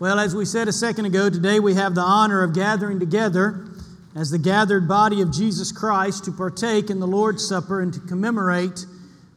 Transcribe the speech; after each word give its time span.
Well, 0.00 0.20
as 0.20 0.32
we 0.32 0.44
said 0.44 0.68
a 0.68 0.72
second 0.72 1.06
ago, 1.06 1.28
today 1.28 1.58
we 1.58 1.74
have 1.74 1.96
the 1.96 2.02
honor 2.02 2.44
of 2.44 2.54
gathering 2.54 3.00
together 3.00 3.66
as 4.14 4.30
the 4.30 4.38
gathered 4.38 4.86
body 4.86 5.22
of 5.22 5.32
Jesus 5.32 5.72
Christ 5.72 6.24
to 6.26 6.30
partake 6.30 6.88
in 6.88 7.00
the 7.00 7.06
Lord's 7.08 7.44
Supper 7.44 7.80
and 7.80 7.92
to 7.92 7.98
commemorate 7.98 8.86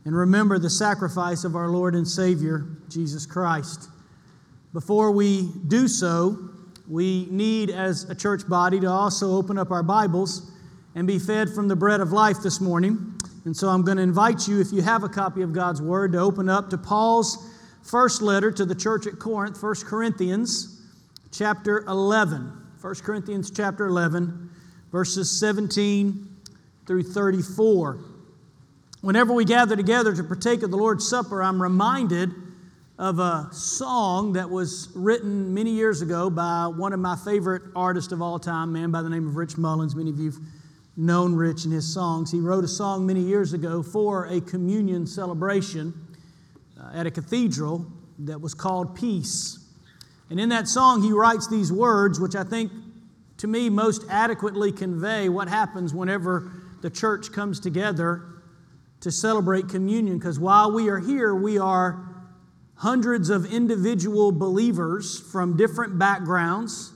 and 0.06 0.16
remember 0.16 0.60
the 0.60 0.70
sacrifice 0.70 1.44
of 1.46 1.56
our 1.56 1.70
Lord 1.70 1.96
and 1.96 2.08
Savior, 2.08 2.68
Jesus 2.90 3.26
Christ. 3.26 3.90
Before 4.72 5.10
we 5.10 5.50
do 5.66 5.88
so, 5.88 6.38
we 6.88 7.26
need, 7.32 7.72
as 7.72 8.08
a 8.12 8.14
church 8.14 8.48
body, 8.48 8.80
to 8.82 8.88
also 8.88 9.32
open 9.32 9.58
up 9.58 9.72
our 9.72 9.82
Bibles 9.82 10.52
and 10.94 11.08
be 11.08 11.18
fed 11.18 11.50
from 11.50 11.70
the 11.70 11.76
bread 11.76 12.02
of 12.02 12.12
life 12.12 12.38
this 12.44 12.62
morning. 12.62 13.16
And 13.46 13.58
so 13.58 13.68
I'm 13.68 13.82
going 13.82 13.98
to 13.98 14.04
invite 14.04 14.48
you, 14.48 14.62
if 14.62 14.72
you 14.72 14.84
have 14.84 15.04
a 15.04 15.10
copy 15.10 15.42
of 15.42 15.54
God's 15.54 15.82
Word, 15.82 16.12
to 16.12 16.20
open 16.20 16.50
up 16.50 16.70
to 16.70 16.78
Paul's 16.78 17.51
first 17.84 18.22
letter 18.22 18.52
to 18.52 18.66
the 18.66 18.76
church 18.76 19.08
at 19.08 19.20
Corinth, 19.20 19.62
1 19.62 19.76
Corinthians 19.86 20.82
chapter 21.32 21.84
11. 21.88 22.52
1 22.80 22.96
Corinthians 22.96 23.52
chapter 23.52 23.86
11, 23.86 24.50
verses 24.92 25.40
17 25.40 26.28
through 26.88 27.04
34. 27.04 28.00
Whenever 29.02 29.34
we 29.34 29.46
gather 29.46 29.76
together 29.76 30.16
to 30.16 30.24
partake 30.24 30.64
of 30.64 30.72
the 30.72 30.78
Lord's 30.78 31.08
Supper, 31.08 31.44
I'm 31.44 31.62
reminded 31.62 32.32
of 32.98 33.20
a 33.20 33.50
song 33.52 34.34
that 34.34 34.50
was 34.50 34.90
written 34.94 35.54
many 35.54 35.72
years 35.72 36.02
ago 36.02 36.30
by 36.30 36.68
one 36.68 36.94
of 36.94 37.00
my 37.00 37.16
favorite 37.16 37.64
artists 37.76 38.12
of 38.12 38.22
all 38.22 38.38
time, 38.38 38.72
man 38.74 38.92
by 38.92 39.02
the 39.02 39.10
name 39.10 39.28
of 39.28 39.36
Rich 39.36 39.58
Mullins. 39.58 39.96
Many 39.96 40.12
of 40.12 40.20
you've 40.20 40.40
known 40.98 41.34
Rich 41.34 41.66
and 41.66 41.74
his 41.74 41.92
songs. 41.92 42.32
He 42.32 42.40
wrote 42.40 42.64
a 42.64 42.68
song 42.68 43.06
many 43.06 43.22
years 43.22 43.54
ago 43.54 43.82
for 43.82 44.26
a 44.26 44.42
communion 44.42 45.08
celebration 45.08 45.94
Uh, 46.82 46.90
at 46.96 47.06
a 47.06 47.12
cathedral 47.12 47.86
that 48.18 48.42
was 48.42 48.54
called 48.54 48.96
Peace. 48.96 49.60
And 50.32 50.40
in 50.40 50.50
that 50.50 50.68
song, 50.68 51.04
he 51.04 51.12
writes 51.12 51.48
these 51.48 51.72
words, 51.72 52.20
which 52.20 52.36
I 52.36 52.44
think 52.44 52.72
to 53.38 53.48
me 53.48 53.70
most 53.70 54.04
adequately 54.10 54.72
convey 54.72 55.30
what 55.30 55.48
happens 55.48 55.94
whenever 55.94 56.52
the 56.82 56.90
church 56.90 57.32
comes 57.32 57.60
together 57.60 58.24
to 59.02 59.12
celebrate 59.12 59.70
communion. 59.70 60.18
Because 60.18 60.40
while 60.40 60.72
we 60.72 60.90
are 60.90 60.98
here, 60.98 61.36
we 61.36 61.60
are 61.60 62.04
hundreds 62.76 63.30
of 63.30 63.52
individual 63.54 64.32
believers 64.32 65.20
from 65.20 65.58
different 65.58 66.00
backgrounds, 66.00 66.94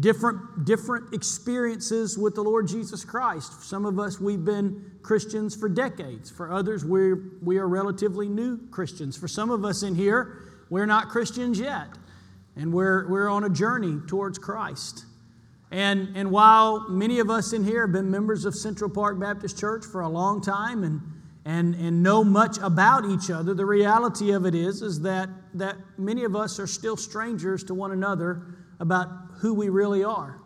different, 0.00 0.64
different 0.64 1.12
experiences 1.12 2.16
with 2.16 2.34
the 2.34 2.42
Lord 2.42 2.66
Jesus 2.66 3.04
Christ. 3.04 3.62
Some 3.62 3.84
of 3.84 3.98
us, 3.98 4.18
we've 4.18 4.44
been 4.44 4.97
Christians 5.08 5.56
for 5.56 5.70
decades. 5.70 6.28
For 6.30 6.52
others, 6.52 6.84
we're, 6.84 7.32
we 7.42 7.56
are 7.56 7.66
relatively 7.66 8.28
new 8.28 8.58
Christians. 8.70 9.16
For 9.16 9.26
some 9.26 9.50
of 9.50 9.64
us 9.64 9.82
in 9.82 9.94
here, 9.94 10.42
we're 10.68 10.84
not 10.84 11.08
Christians 11.08 11.58
yet, 11.58 11.86
and 12.56 12.74
we're, 12.74 13.08
we're 13.08 13.30
on 13.30 13.44
a 13.44 13.48
journey 13.48 14.00
towards 14.06 14.38
Christ. 14.38 15.06
And, 15.70 16.14
and 16.14 16.30
while 16.30 16.90
many 16.90 17.20
of 17.20 17.30
us 17.30 17.54
in 17.54 17.64
here 17.64 17.86
have 17.86 17.92
been 17.92 18.10
members 18.10 18.44
of 18.44 18.54
Central 18.54 18.90
Park 18.90 19.18
Baptist 19.18 19.58
Church 19.58 19.86
for 19.86 20.02
a 20.02 20.08
long 20.10 20.42
time 20.42 20.84
and, 20.84 21.00
and, 21.46 21.74
and 21.76 22.02
know 22.02 22.22
much 22.22 22.58
about 22.58 23.06
each 23.06 23.30
other, 23.30 23.54
the 23.54 23.64
reality 23.64 24.32
of 24.32 24.44
it 24.44 24.54
is, 24.54 24.82
is 24.82 25.00
that, 25.00 25.30
that 25.54 25.76
many 25.96 26.24
of 26.24 26.36
us 26.36 26.60
are 26.60 26.66
still 26.66 26.98
strangers 26.98 27.64
to 27.64 27.72
one 27.72 27.92
another 27.92 28.42
about 28.78 29.08
who 29.38 29.54
we 29.54 29.70
really 29.70 30.04
are. 30.04 30.38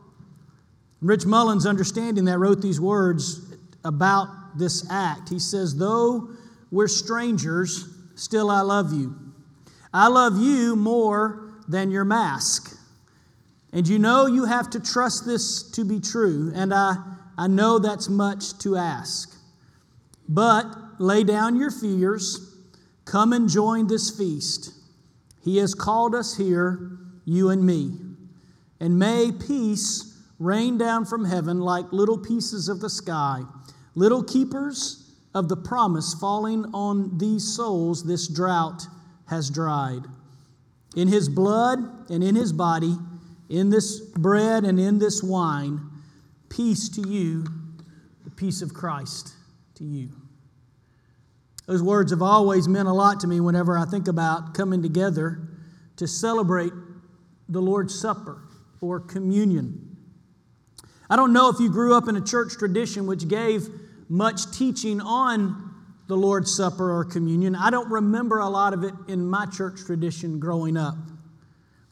Rich 1.00 1.26
Mullins, 1.26 1.66
understanding 1.66 2.26
that, 2.26 2.38
wrote 2.38 2.62
these 2.62 2.80
words 2.80 3.41
about 3.84 4.28
this 4.56 4.89
act. 4.91 5.28
He 5.28 5.39
says, 5.39 5.77
Though 5.77 6.31
we're 6.70 6.89
strangers, 6.89 7.89
still 8.14 8.50
I 8.50 8.61
love 8.61 8.92
you. 8.92 9.14
I 9.92 10.09
love 10.09 10.39
you 10.39 10.75
more 10.77 11.53
than 11.69 11.91
your 11.91 12.05
mask. 12.05 12.78
And 13.72 13.86
you 13.89 13.98
know 13.98 14.27
you 14.27 14.44
have 14.44 14.70
to 14.70 14.81
trust 14.81 15.27
this 15.27 15.62
to 15.72 15.84
be 15.84 16.00
true, 16.00 16.53
and 16.55 16.75
I, 16.75 16.97
I 17.39 17.47
know 17.47 17.78
that's 17.78 18.09
much 18.09 18.59
to 18.59 18.77
ask. 18.77 19.34
But 20.28 21.00
lay 21.00 21.25
down 21.25 21.56
your 21.56 21.71
fears, 21.71 22.55
come 23.05 23.32
and 23.32 23.49
join 23.49 23.87
this 23.87 24.16
feast. 24.16 24.72
He 25.43 25.56
has 25.59 25.75
called 25.75 26.15
us 26.15 26.37
here, 26.37 26.99
you 27.25 27.50
and 27.50 27.65
me. 27.65 27.93
And 28.81 28.99
may 28.99 29.32
peace 29.32 30.19
rain 30.38 30.76
down 30.76 31.05
from 31.05 31.25
heaven 31.25 31.60
like 31.60 31.93
little 31.93 32.19
pieces 32.19 32.69
of 32.69 32.81
the 32.81 32.91
sky 32.91 33.43
Little 33.94 34.22
keepers 34.22 35.10
of 35.34 35.48
the 35.48 35.56
promise 35.56 36.14
falling 36.14 36.64
on 36.75 37.19
these 37.19 37.44
souls, 37.44 38.04
this 38.04 38.28
drought 38.28 38.86
has 39.26 39.50
dried. 39.50 40.03
In 40.97 41.08
his 41.08 41.28
blood 41.28 42.10
and 42.10 42.22
in 42.22 42.34
his 42.34 42.52
body, 42.52 42.97
in 43.48 43.70
this 43.70 44.00
bread 44.00 44.64
and 44.64 44.78
in 44.78 44.98
this 44.98 45.22
wine, 45.22 45.81
peace 46.48 46.88
to 46.91 47.08
you, 47.08 47.47
the 48.25 48.31
peace 48.31 48.62
of 48.62 48.75
Christ 48.75 49.34
to 49.76 49.84
you. 49.84 50.10
Those 51.66 51.82
words 51.82 52.10
have 52.10 52.22
always 52.22 52.69
meant 52.69 52.88
a 52.88 52.92
lot 52.92 53.20
to 53.20 53.26
me 53.26 53.41
whenever 53.41 53.78
I 53.78 53.84
think 53.84 54.08
about 54.08 54.54
coming 54.54 54.82
together 54.82 55.41
to 55.97 56.06
celebrate 56.06 56.72
the 57.48 57.60
Lord's 57.60 57.98
Supper 57.98 58.42
or 58.81 59.00
communion. 59.00 59.97
I 61.08 61.16
don't 61.16 61.32
know 61.32 61.48
if 61.50 61.60
you 61.60 61.70
grew 61.70 61.94
up 61.94 62.08
in 62.08 62.16
a 62.16 62.20
church 62.20 62.54
tradition 62.54 63.06
which 63.06 63.28
gave 63.28 63.69
much 64.12 64.50
teaching 64.50 65.00
on 65.00 65.71
the 66.06 66.15
Lord's 66.15 66.55
Supper 66.55 66.95
or 66.95 67.03
communion. 67.03 67.56
I 67.56 67.71
don't 67.71 67.91
remember 67.91 68.41
a 68.41 68.49
lot 68.49 68.75
of 68.75 68.84
it 68.84 68.93
in 69.09 69.27
my 69.27 69.47
church 69.47 69.87
tradition 69.87 70.39
growing 70.39 70.77
up. 70.77 70.97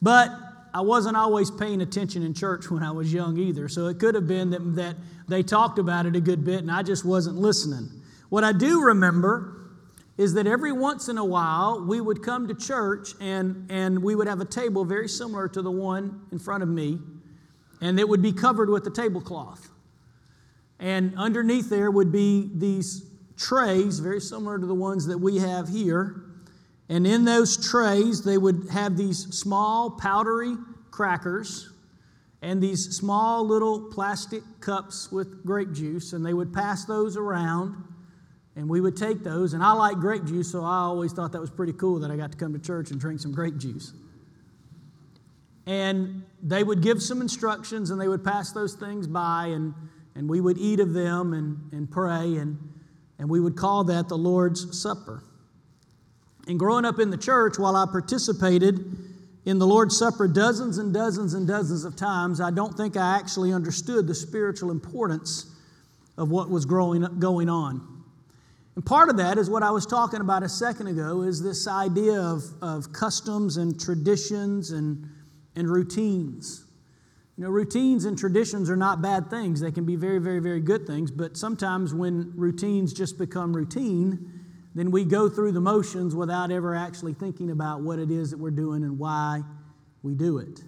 But 0.03 0.29
I 0.71 0.81
wasn't 0.81 1.17
always 1.17 1.49
paying 1.49 1.81
attention 1.81 2.21
in 2.21 2.35
church 2.35 2.69
when 2.69 2.83
I 2.83 2.91
was 2.91 3.11
young 3.11 3.39
either. 3.39 3.67
So 3.67 3.87
it 3.87 3.97
could 3.97 4.13
have 4.13 4.27
been 4.27 4.51
that, 4.51 4.75
that 4.75 4.97
they 5.27 5.41
talked 5.41 5.79
about 5.79 6.05
it 6.05 6.15
a 6.15 6.21
good 6.21 6.45
bit 6.45 6.59
and 6.59 6.69
I 6.69 6.83
just 6.83 7.03
wasn't 7.03 7.37
listening. 7.37 7.89
What 8.29 8.43
I 8.43 8.51
do 8.51 8.83
remember 8.83 9.71
is 10.15 10.35
that 10.35 10.45
every 10.45 10.71
once 10.71 11.09
in 11.09 11.17
a 11.17 11.25
while 11.25 11.83
we 11.83 11.99
would 11.99 12.21
come 12.21 12.47
to 12.49 12.53
church 12.53 13.15
and, 13.19 13.65
and 13.71 14.03
we 14.03 14.13
would 14.13 14.27
have 14.27 14.41
a 14.41 14.45
table 14.45 14.85
very 14.85 15.09
similar 15.09 15.47
to 15.47 15.63
the 15.63 15.71
one 15.71 16.21
in 16.31 16.37
front 16.37 16.61
of 16.61 16.69
me, 16.69 16.99
and 17.81 17.99
it 17.99 18.07
would 18.07 18.21
be 18.21 18.31
covered 18.31 18.69
with 18.69 18.85
a 18.85 18.91
tablecloth. 18.91 19.70
And 20.81 21.13
underneath 21.15 21.69
there 21.69 21.91
would 21.91 22.11
be 22.11 22.49
these 22.55 23.05
trays, 23.37 23.99
very 23.99 24.19
similar 24.19 24.57
to 24.57 24.65
the 24.65 24.75
ones 24.75 25.05
that 25.05 25.17
we 25.17 25.37
have 25.37 25.69
here. 25.69 26.23
And 26.89 27.05
in 27.05 27.23
those 27.23 27.55
trays, 27.69 28.23
they 28.23 28.37
would 28.37 28.67
have 28.71 28.97
these 28.97 29.19
small, 29.27 29.91
powdery 29.91 30.55
crackers 30.89 31.69
and 32.41 32.61
these 32.61 32.97
small 32.97 33.45
little 33.45 33.91
plastic 33.91 34.41
cups 34.59 35.11
with 35.11 35.45
grape 35.45 35.71
juice. 35.71 36.13
And 36.13 36.25
they 36.25 36.33
would 36.33 36.51
pass 36.51 36.85
those 36.85 37.15
around, 37.15 37.75
and 38.55 38.67
we 38.67 38.81
would 38.81 38.97
take 38.97 39.23
those. 39.23 39.53
And 39.53 39.63
I 39.63 39.73
like 39.73 39.97
grape 39.97 40.25
juice, 40.25 40.51
so 40.51 40.63
I 40.63 40.77
always 40.77 41.13
thought 41.13 41.31
that 41.33 41.41
was 41.41 41.51
pretty 41.51 41.73
cool 41.73 41.99
that 41.99 42.09
I 42.09 42.17
got 42.17 42.31
to 42.31 42.37
come 42.37 42.53
to 42.53 42.59
church 42.59 42.89
and 42.89 42.99
drink 42.99 43.19
some 43.19 43.31
grape 43.31 43.57
juice. 43.57 43.93
And 45.67 46.23
they 46.41 46.63
would 46.63 46.81
give 46.81 47.03
some 47.03 47.21
instructions, 47.21 47.91
and 47.91 48.01
they 48.01 48.07
would 48.07 48.23
pass 48.23 48.51
those 48.51 48.73
things 48.73 49.05
by. 49.05 49.45
And 49.45 49.75
and 50.15 50.29
we 50.29 50.41
would 50.41 50.57
eat 50.57 50.79
of 50.79 50.93
them 50.93 51.33
and, 51.33 51.57
and 51.71 51.89
pray, 51.89 52.37
and, 52.37 52.57
and 53.19 53.29
we 53.29 53.39
would 53.39 53.55
call 53.55 53.83
that 53.85 54.09
the 54.09 54.17
Lord's 54.17 54.79
Supper. 54.79 55.23
And 56.47 56.57
growing 56.59 56.85
up 56.85 56.99
in 56.99 57.09
the 57.09 57.17
church, 57.17 57.57
while 57.57 57.75
I 57.75 57.85
participated 57.85 58.83
in 59.45 59.59
the 59.59 59.65
Lord's 59.65 59.97
Supper 59.97 60.27
dozens 60.27 60.77
and 60.77 60.93
dozens 60.93 61.33
and 61.33 61.47
dozens 61.47 61.85
of 61.85 61.95
times, 61.95 62.41
I 62.41 62.51
don't 62.51 62.75
think 62.75 62.97
I 62.97 63.17
actually 63.17 63.53
understood 63.53 64.07
the 64.07 64.15
spiritual 64.15 64.71
importance 64.71 65.45
of 66.17 66.29
what 66.29 66.49
was 66.49 66.65
growing, 66.65 67.19
going 67.19 67.49
on. 67.49 67.87
And 68.75 68.85
part 68.85 69.09
of 69.09 69.17
that 69.17 69.37
is 69.37 69.49
what 69.49 69.63
I 69.63 69.71
was 69.71 69.85
talking 69.85 70.21
about 70.21 70.43
a 70.43 70.49
second 70.49 70.87
ago 70.87 71.23
is 71.23 71.41
this 71.41 71.67
idea 71.67 72.19
of, 72.19 72.43
of 72.61 72.93
customs 72.93 73.57
and 73.57 73.79
traditions 73.79 74.71
and, 74.71 75.07
and 75.55 75.69
routines. 75.69 76.65
You 77.37 77.45
know, 77.45 77.49
routines 77.49 78.05
and 78.05 78.17
traditions 78.17 78.69
are 78.69 78.75
not 78.75 79.01
bad 79.01 79.29
things. 79.29 79.61
They 79.61 79.71
can 79.71 79.85
be 79.85 79.95
very, 79.95 80.19
very, 80.19 80.39
very 80.39 80.59
good 80.59 80.85
things. 80.85 81.09
But 81.11 81.37
sometimes 81.37 81.93
when 81.93 82.33
routines 82.35 82.93
just 82.93 83.17
become 83.17 83.55
routine, 83.55 84.41
then 84.75 84.91
we 84.91 85.05
go 85.05 85.29
through 85.29 85.53
the 85.53 85.61
motions 85.61 86.15
without 86.15 86.51
ever 86.51 86.75
actually 86.75 87.13
thinking 87.13 87.49
about 87.51 87.81
what 87.81 87.99
it 87.99 88.11
is 88.11 88.31
that 88.31 88.37
we're 88.37 88.51
doing 88.51 88.83
and 88.83 88.99
why 88.99 89.41
we 90.03 90.13
do 90.13 90.37
it. 90.37 90.61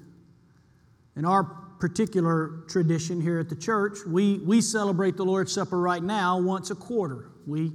In 1.15 1.25
our 1.25 1.43
particular 1.43 2.63
tradition 2.67 3.21
here 3.21 3.39
at 3.39 3.49
the 3.49 3.55
church, 3.55 3.99
we, 4.07 4.39
we 4.39 4.61
celebrate 4.61 5.17
the 5.17 5.25
Lord's 5.25 5.51
Supper 5.51 5.79
right 5.79 6.01
now 6.01 6.39
once 6.39 6.71
a 6.71 6.75
quarter. 6.75 7.29
We, 7.45 7.71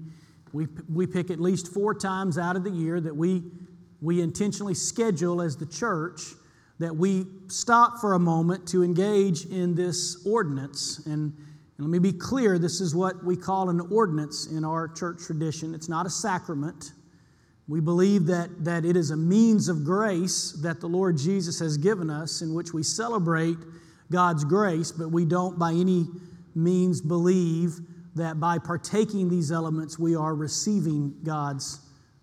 we, 0.52 0.67
we 0.93 1.06
pick 1.06 1.31
at 1.31 1.40
least 1.40 1.69
four 1.69 1.94
times 1.94 2.38
out 2.38 2.56
of 2.56 2.64
the 2.64 2.70
year 2.70 3.00
that 3.00 3.14
we, 3.14 3.44
we 4.00 4.20
intentionally 4.20 4.75
schedule 4.75 5.43
as 5.43 5.56
the 5.56 5.67
church 5.67 6.23
that 6.79 6.95
we 6.95 7.27
stop 7.49 7.99
for 8.01 8.15
a 8.15 8.19
moment 8.19 8.67
to 8.69 8.83
engage 8.83 9.47
in 9.47 9.75
this 9.75 10.25
ordinance. 10.27 11.05
And, 11.07 11.33
and 11.77 11.87
let 11.87 11.89
me 11.89 11.99
be 11.99 12.13
clear 12.13 12.59
this 12.59 12.81
is 12.81 12.95
what 12.95 13.25
we 13.25 13.37
call 13.37 13.69
an 13.69 13.81
ordinance 13.81 14.47
in 14.47 14.65
our 14.65 14.89
church 14.89 15.19
tradition. 15.27 15.75
It's 15.75 15.89
not 15.89 16.07
a 16.07 16.11
sacrament. 16.11 16.93
We 17.67 17.81
believe 17.81 18.27
that, 18.27 18.65
that 18.65 18.85
it 18.85 18.97
is 18.97 19.11
a 19.11 19.17
means 19.17 19.69
of 19.69 19.85
grace 19.85 20.53
that 20.63 20.81
the 20.81 20.87
Lord 20.87 21.19
Jesus 21.19 21.59
has 21.59 21.77
given 21.77 22.11
us 22.11 22.43
in 22.43 22.55
which 22.55 22.73
we 22.73 22.83
celebrate 22.83 23.59
God's 24.11 24.45
grace, 24.45 24.91
but 24.91 25.11
we 25.11 25.25
don't 25.25 25.59
by 25.59 25.73
any 25.73 26.07
means 26.55 27.01
believe 27.01 27.79
that 28.15 28.41
by 28.41 28.59
partaking 28.59 29.29
these 29.29 29.53
elements 29.53 29.99
we 29.99 30.17
are 30.17 30.35
receiving 30.35 31.15
God's 31.23 31.81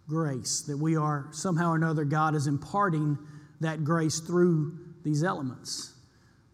grace, 0.08 0.62
that 0.62 0.78
we 0.78 0.96
are 0.96 1.28
somehow 1.31 1.72
or 1.72 1.75
another 1.75 2.06
God 2.06 2.36
is 2.36 2.48
imparting 2.48 3.18
that 3.62 3.84
grace 3.84 4.19
through 4.19 4.78
these 5.04 5.24
elements. 5.24 5.94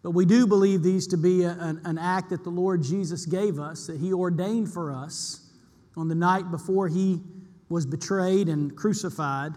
But 0.02 0.12
we 0.12 0.24
do 0.24 0.46
believe 0.46 0.82
these 0.82 1.06
to 1.08 1.16
be 1.16 1.44
a, 1.44 1.50
an, 1.50 1.80
an 1.84 1.98
act 1.98 2.30
that 2.30 2.44
the 2.44 2.50
Lord 2.50 2.82
Jesus 2.82 3.24
gave 3.26 3.58
us, 3.58 3.86
that 3.86 3.98
He 3.98 4.12
ordained 4.12 4.72
for 4.72 4.92
us 4.92 5.50
on 5.96 6.08
the 6.08 6.14
night 6.14 6.50
before 6.50 6.88
He 6.88 7.20
was 7.68 7.86
betrayed 7.86 8.48
and 8.48 8.76
crucified, 8.76 9.52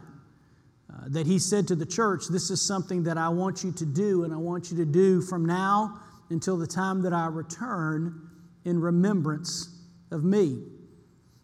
uh, 0.89 1.03
that 1.07 1.27
he 1.27 1.38
said 1.38 1.68
to 1.68 1.75
the 1.75 1.86
church, 1.86 2.27
This 2.30 2.50
is 2.50 2.62
something 2.62 3.03
that 3.03 3.18
I 3.18 3.27
want 3.30 3.63
you 3.63 3.71
to 3.74 3.86
do, 3.86 4.24
and 4.24 4.33
I 4.33 4.38
want 4.38 4.71
you 4.71 4.77
to 4.77 4.86
do 4.86 5.21
from 5.21 5.45
now 5.45 6.00
until 6.30 6.57
the 6.57 6.68
time 6.68 7.01
that 7.01 7.13
I 7.13 7.27
return 7.27 8.30
in 8.63 8.80
remembrance 8.80 9.69
of 10.12 10.24
me. 10.24 10.63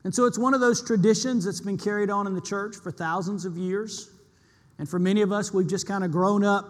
And 0.03 0.15
so 0.15 0.25
it's 0.25 0.39
one 0.39 0.53
of 0.53 0.61
those 0.61 0.83
traditions 0.83 1.45
that's 1.45 1.61
been 1.61 1.77
carried 1.77 2.09
on 2.09 2.25
in 2.25 2.33
the 2.33 2.41
church 2.41 2.75
for 2.77 2.91
thousands 2.91 3.45
of 3.45 3.57
years. 3.57 4.09
And 4.81 4.89
for 4.89 4.97
many 4.97 5.21
of 5.21 5.31
us, 5.31 5.53
we've 5.53 5.67
just 5.67 5.85
kind 5.85 6.03
of 6.03 6.09
grown 6.09 6.43
up 6.43 6.65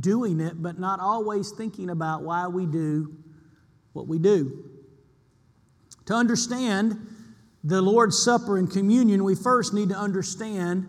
doing 0.00 0.40
it, 0.40 0.60
but 0.60 0.80
not 0.80 0.98
always 0.98 1.52
thinking 1.52 1.88
about 1.88 2.24
why 2.24 2.48
we 2.48 2.66
do 2.66 3.14
what 3.92 4.08
we 4.08 4.18
do. 4.18 4.64
To 6.06 6.14
understand 6.14 6.96
the 7.62 7.80
Lord's 7.80 8.20
Supper 8.20 8.58
and 8.58 8.68
communion, 8.68 9.22
we 9.22 9.36
first 9.36 9.72
need 9.72 9.90
to 9.90 9.94
understand 9.94 10.88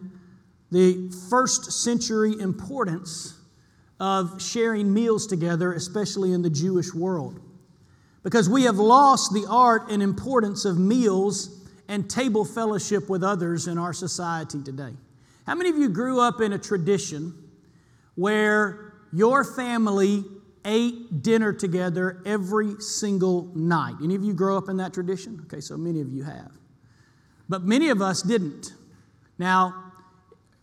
the 0.72 1.16
first 1.30 1.72
century 1.84 2.34
importance 2.40 3.40
of 4.00 4.42
sharing 4.42 4.92
meals 4.92 5.28
together, 5.28 5.74
especially 5.74 6.34
in 6.34 6.42
the 6.42 6.50
Jewish 6.50 6.96
world. 6.96 7.40
Because 8.24 8.50
we 8.50 8.64
have 8.64 8.78
lost 8.78 9.36
the 9.36 9.46
art 9.48 9.92
and 9.92 10.02
importance 10.02 10.66
of 10.66 10.80
meals 10.80 11.64
and 11.88 12.10
table 12.10 12.44
fellowship 12.44 13.08
with 13.08 13.24
others 13.24 13.68
in 13.68 13.78
our 13.78 13.94
society 13.94 14.64
today. 14.64 14.96
How 15.50 15.56
many 15.56 15.72
of 15.72 15.80
you 15.80 15.90
grew 15.90 16.20
up 16.20 16.42
in 16.42 16.54
a 16.54 16.60
tradition 16.60 17.34
where 18.14 18.94
your 19.12 19.44
family 19.44 20.24
ate 20.64 21.24
dinner 21.24 21.54
together 21.54 22.22
every 22.24 22.80
single 22.80 23.50
night? 23.56 23.96
Any 24.04 24.14
of 24.14 24.24
you 24.24 24.36
grow 24.36 24.60
up 24.60 24.70
in 24.70 24.78
that 24.78 24.94
tradition? 24.94 25.42
Okay, 25.48 25.60
so 25.60 25.76
many 25.76 26.02
of 26.02 26.14
you 26.14 26.22
have. 26.22 26.52
But 27.50 27.64
many 27.64 27.90
of 27.90 28.00
us 28.00 28.22
didn't. 28.22 28.76
Now, 29.40 29.92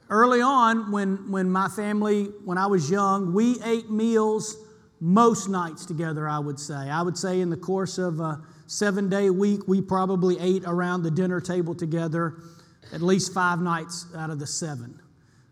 early 0.09 0.41
on, 0.41 0.93
when, 0.93 1.33
when 1.33 1.51
my 1.51 1.67
family, 1.67 2.27
when 2.45 2.57
I 2.57 2.67
was 2.67 2.89
young, 2.89 3.35
we 3.35 3.61
ate 3.65 3.91
meals 3.91 4.57
most 5.01 5.49
nights 5.49 5.85
together, 5.85 6.29
I 6.29 6.39
would 6.39 6.61
say. 6.61 6.75
I 6.75 7.03
would 7.03 7.19
say 7.19 7.41
in 7.41 7.51
the 7.51 7.57
course 7.57 7.99
of 7.99 8.21
a 8.21 8.41
seven 8.69 9.09
day 9.09 9.31
week, 9.31 9.67
we 9.67 9.81
probably 9.81 10.39
ate 10.39 10.63
around 10.65 11.03
the 11.03 11.11
dinner 11.11 11.41
table 11.41 11.75
together 11.75 12.37
at 12.93 13.03
least 13.03 13.33
five 13.33 13.61
nights 13.61 14.07
out 14.17 14.31
of 14.31 14.39
the 14.39 14.47
seven. 14.47 15.01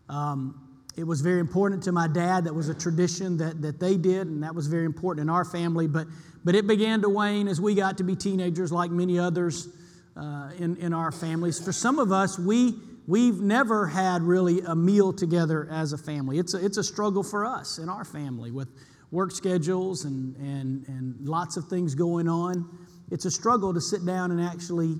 Um, 0.09 0.61
it 0.97 1.03
was 1.05 1.21
very 1.21 1.39
important 1.39 1.83
to 1.83 1.91
my 1.91 2.07
dad. 2.07 2.45
That 2.45 2.53
was 2.53 2.69
a 2.69 2.73
tradition 2.73 3.37
that, 3.37 3.61
that 3.61 3.79
they 3.79 3.97
did, 3.97 4.27
and 4.27 4.43
that 4.43 4.55
was 4.55 4.67
very 4.67 4.85
important 4.85 5.23
in 5.23 5.29
our 5.29 5.43
family. 5.43 5.87
But, 5.87 6.07
but 6.45 6.55
it 6.55 6.67
began 6.67 7.01
to 7.01 7.09
wane 7.09 7.47
as 7.47 7.59
we 7.59 7.75
got 7.75 7.97
to 7.97 8.03
be 8.03 8.15
teenagers, 8.15 8.71
like 8.71 8.91
many 8.91 9.19
others 9.19 9.67
uh, 10.15 10.51
in, 10.57 10.77
in 10.77 10.93
our 10.93 11.11
families. 11.11 11.59
For 11.59 11.73
some 11.73 11.99
of 11.99 12.13
us, 12.13 12.39
we, 12.39 12.75
we've 13.07 13.41
never 13.41 13.87
had 13.87 14.21
really 14.21 14.61
a 14.61 14.75
meal 14.75 15.11
together 15.11 15.67
as 15.69 15.91
a 15.91 15.97
family. 15.97 16.39
It's 16.39 16.53
a, 16.53 16.63
it's 16.63 16.77
a 16.77 16.83
struggle 16.83 17.23
for 17.23 17.45
us 17.45 17.77
in 17.77 17.89
our 17.89 18.05
family 18.05 18.51
with 18.51 18.69
work 19.11 19.31
schedules 19.31 20.05
and, 20.05 20.35
and, 20.37 20.87
and 20.87 21.27
lots 21.27 21.57
of 21.57 21.67
things 21.67 21.93
going 21.93 22.29
on. 22.29 22.69
It's 23.11 23.25
a 23.25 23.31
struggle 23.31 23.73
to 23.73 23.81
sit 23.81 24.05
down 24.05 24.31
and 24.31 24.41
actually 24.41 24.95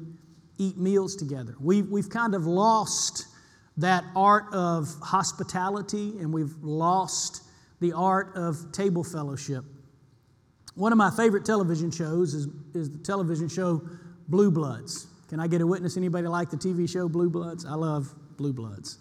eat 0.58 0.78
meals 0.78 1.16
together. 1.16 1.56
We've, 1.60 1.88
we've 1.90 2.10
kind 2.10 2.36
of 2.36 2.46
lost 2.46 3.28
that 3.78 4.04
art 4.16 4.54
of 4.54 4.94
hospitality 5.02 6.14
and 6.20 6.34
we've 6.34 6.56
lost 6.62 7.44
the 7.82 7.94
art 7.94 8.32
of 8.36 8.72
table 8.72 9.04
fellowship. 9.04 9.66
One 10.76 10.92
of 10.92 10.98
my 10.98 11.10
favorite 11.10 11.46
television 11.46 11.92
shows 11.92 12.34
is, 12.34 12.48
is 12.74 12.90
the 12.90 13.00
television 13.00 13.48
show 13.48 13.82
Blue 14.28 14.52
Bloods. 14.52 15.08
Can 15.30 15.40
I 15.40 15.48
get 15.48 15.62
a 15.62 15.68
witness? 15.68 15.98
Anybody 15.98 16.28
like 16.28 16.50
the 16.50 16.58
TV 16.58 16.90
show 16.90 17.10
Blue 17.10 17.30
Bloods? 17.30 17.66
I 17.66 17.74
love 17.74 18.14
Blue 18.38 18.54
Bloods. 18.54 19.00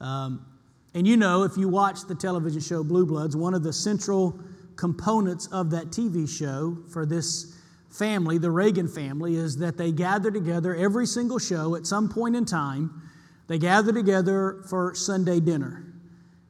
Um, 0.00 0.46
and 0.94 1.06
you 1.06 1.16
know, 1.16 1.44
if 1.44 1.56
you 1.56 1.68
watch 1.68 2.06
the 2.08 2.14
television 2.14 2.60
show 2.60 2.82
Blue 2.82 3.06
Bloods, 3.06 3.36
one 3.36 3.54
of 3.54 3.62
the 3.62 3.72
central 3.72 4.38
components 4.76 5.46
of 5.52 5.70
that 5.70 5.86
TV 5.86 6.28
show 6.28 6.78
for 6.90 7.04
this 7.04 7.59
family, 7.90 8.38
the 8.38 8.50
Reagan 8.50 8.88
family, 8.88 9.34
is 9.36 9.56
that 9.58 9.76
they 9.76 9.92
gather 9.92 10.30
together 10.30 10.74
every 10.74 11.06
single 11.06 11.38
show 11.38 11.74
at 11.74 11.86
some 11.86 12.08
point 12.08 12.36
in 12.36 12.44
time. 12.44 13.02
They 13.48 13.58
gather 13.58 13.92
together 13.92 14.62
for 14.68 14.94
Sunday 14.94 15.40
dinner. 15.40 15.84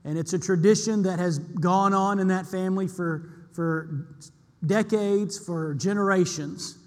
And 0.05 0.19
it's 0.19 0.33
a 0.33 0.39
tradition 0.39 1.03
that 1.03 1.19
has 1.19 1.39
gone 1.39 1.95
on 1.95 2.19
in 2.19 2.29
that 2.29 2.47
family 2.47 2.89
for, 2.89 3.49
for 3.53 4.07
decades, 4.67 5.39
for 5.39 5.75
generations 5.75 6.79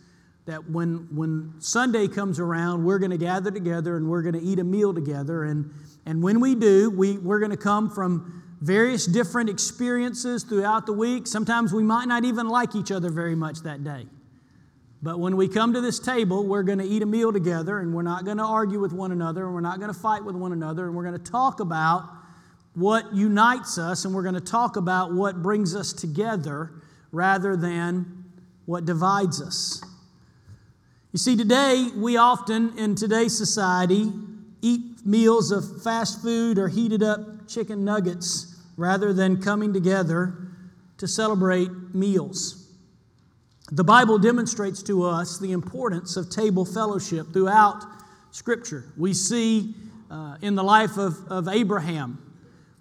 that 0.46 0.70
when, 0.70 1.08
when 1.16 1.54
Sunday 1.60 2.08
comes 2.08 2.40
around, 2.40 2.84
we're 2.84 3.00
going 3.00 3.12
to 3.12 3.18
gather 3.18 3.50
together 3.50 3.96
and 3.96 4.10
we're 4.10 4.22
going 4.22 4.34
to 4.34 4.42
eat 4.42 4.60
a 4.60 4.64
meal 4.64 4.94
together. 4.94 5.46
And, 5.46 5.74
and 6.06 6.22
when 6.22 6.40
we 6.42 6.54
do, 6.54 6.90
we, 6.90 7.18
we're 7.18 7.40
going 7.40 7.52
to 7.52 7.58
come 7.58 7.90
from 7.90 8.44
various 8.62 9.06
different 9.06 9.50
experiences 9.50 10.44
throughout 10.44 10.86
the 10.86 10.94
week. 10.94 11.28
Sometimes 11.28 11.74
we 11.74 11.84
might 11.84 12.08
not 12.08 12.26
even 12.26 12.50
like 12.50 12.76
each 12.76 12.92
other 12.92 13.10
very 13.10 13.36
much 13.36 13.62
that 13.62 13.84
day. 13.84 14.06
But 15.04 15.20
when 15.20 15.36
we 15.36 15.50
come 15.50 15.74
to 15.74 15.82
this 15.82 16.00
table, 16.00 16.48
we're 16.48 16.64
going 16.64 16.78
to 16.78 16.86
eat 16.86 17.02
a 17.02 17.06
meal 17.06 17.34
together 17.34 17.80
and 17.80 17.94
we're 17.94 18.04
not 18.04 18.24
going 18.24 18.38
to 18.38 18.44
argue 18.44 18.80
with 18.80 18.94
one 18.94 19.12
another 19.12 19.44
and 19.44 19.54
we're 19.54 19.60
not 19.60 19.80
going 19.80 19.94
to 19.94 20.00
fight 20.00 20.24
with 20.24 20.34
one 20.34 20.54
another 20.54 20.86
and 20.86 20.96
we're 20.96 21.04
going 21.04 21.22
to 21.22 21.32
talk 21.32 21.60
about 21.60 22.10
what 22.74 23.14
unites 23.14 23.78
us 23.78 24.06
and 24.06 24.16
we're 24.16 24.24
going 24.24 24.34
to 24.34 24.40
talk 24.40 24.78
about 24.78 25.14
what 25.14 25.44
brings 25.44 25.76
us 25.76 25.92
together 25.92 26.72
rather 27.12 27.58
than 27.58 28.24
what 28.66 28.86
divides 28.86 29.42
us. 29.42 29.84
You 31.12 31.20
see, 31.20 31.36
today, 31.36 31.90
we 31.98 32.16
often 32.16 32.78
in 32.78 32.96
today's 32.96 33.38
society 33.38 34.10
eat 34.62 35.06
meals 35.06 35.52
of 35.52 35.84
fast 35.84 36.22
food 36.22 36.58
or 36.58 36.70
heated 36.70 37.04
up 37.04 37.50
chicken 37.50 37.84
nuggets 37.84 38.58
rather 38.78 39.12
than 39.12 39.42
coming 39.42 39.74
together 39.74 40.34
to 40.98 41.10
celebrate 41.10 41.70
meals. 41.94 42.63
The 43.72 43.84
Bible 43.84 44.20
demonstrates 44.20 44.84
to 44.84 45.04
us 45.04 45.40
the 45.40 45.52
importance 45.52 46.18
of 46.18 46.30
table 46.30 46.66
fellowship 46.66 47.32
throughout 47.32 47.84
Scripture. 48.32 48.92
We 48.98 49.14
see 49.14 49.76
uh, 50.12 50.38
in 50.42 50.56
the 50.56 50.64
life 50.64 50.98
of, 50.98 51.16
of 51.30 51.48
Abraham 51.48 52.20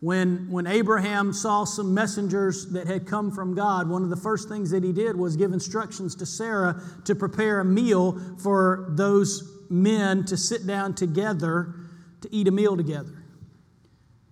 when, 0.03 0.51
when 0.51 0.67
Abraham 0.67 1.33
saw 1.33 1.63
some 1.63 1.95
messengers 1.95 2.67
that 2.73 2.89
had 2.89 3.07
come 3.07 3.31
from 3.31 3.55
God, 3.55 3.89
one 3.89 4.03
of 4.03 4.11
the 4.11 4.17
first 4.17 4.49
things 4.49 4.69
that 4.71 4.83
he 4.83 4.93
did 4.93 5.15
was 5.15 5.37
give 5.37 5.53
instructions 5.53 6.17
to 6.17 6.27
Sarah 6.27 6.83
to 7.05 7.15
prepare 7.15 7.61
a 7.61 7.65
meal 7.65 8.21
for 8.39 8.89
those 8.91 9.49
men 9.71 10.25
to 10.25 10.37
sit 10.37 10.67
down 10.67 10.97
together 10.97 11.75
to 12.21 12.35
eat 12.35 12.49
a 12.49 12.51
meal 12.51 12.77
together. 12.77 13.23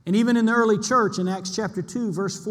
And 0.07 0.17
even 0.17 0.37
in 0.37 0.47
the 0.47 0.53
early 0.53 0.79
church, 0.79 1.21
in 1.21 1.29
Acts 1.29 1.55
chapter 1.55 1.83
2, 1.83 2.13
verse 2.13 2.45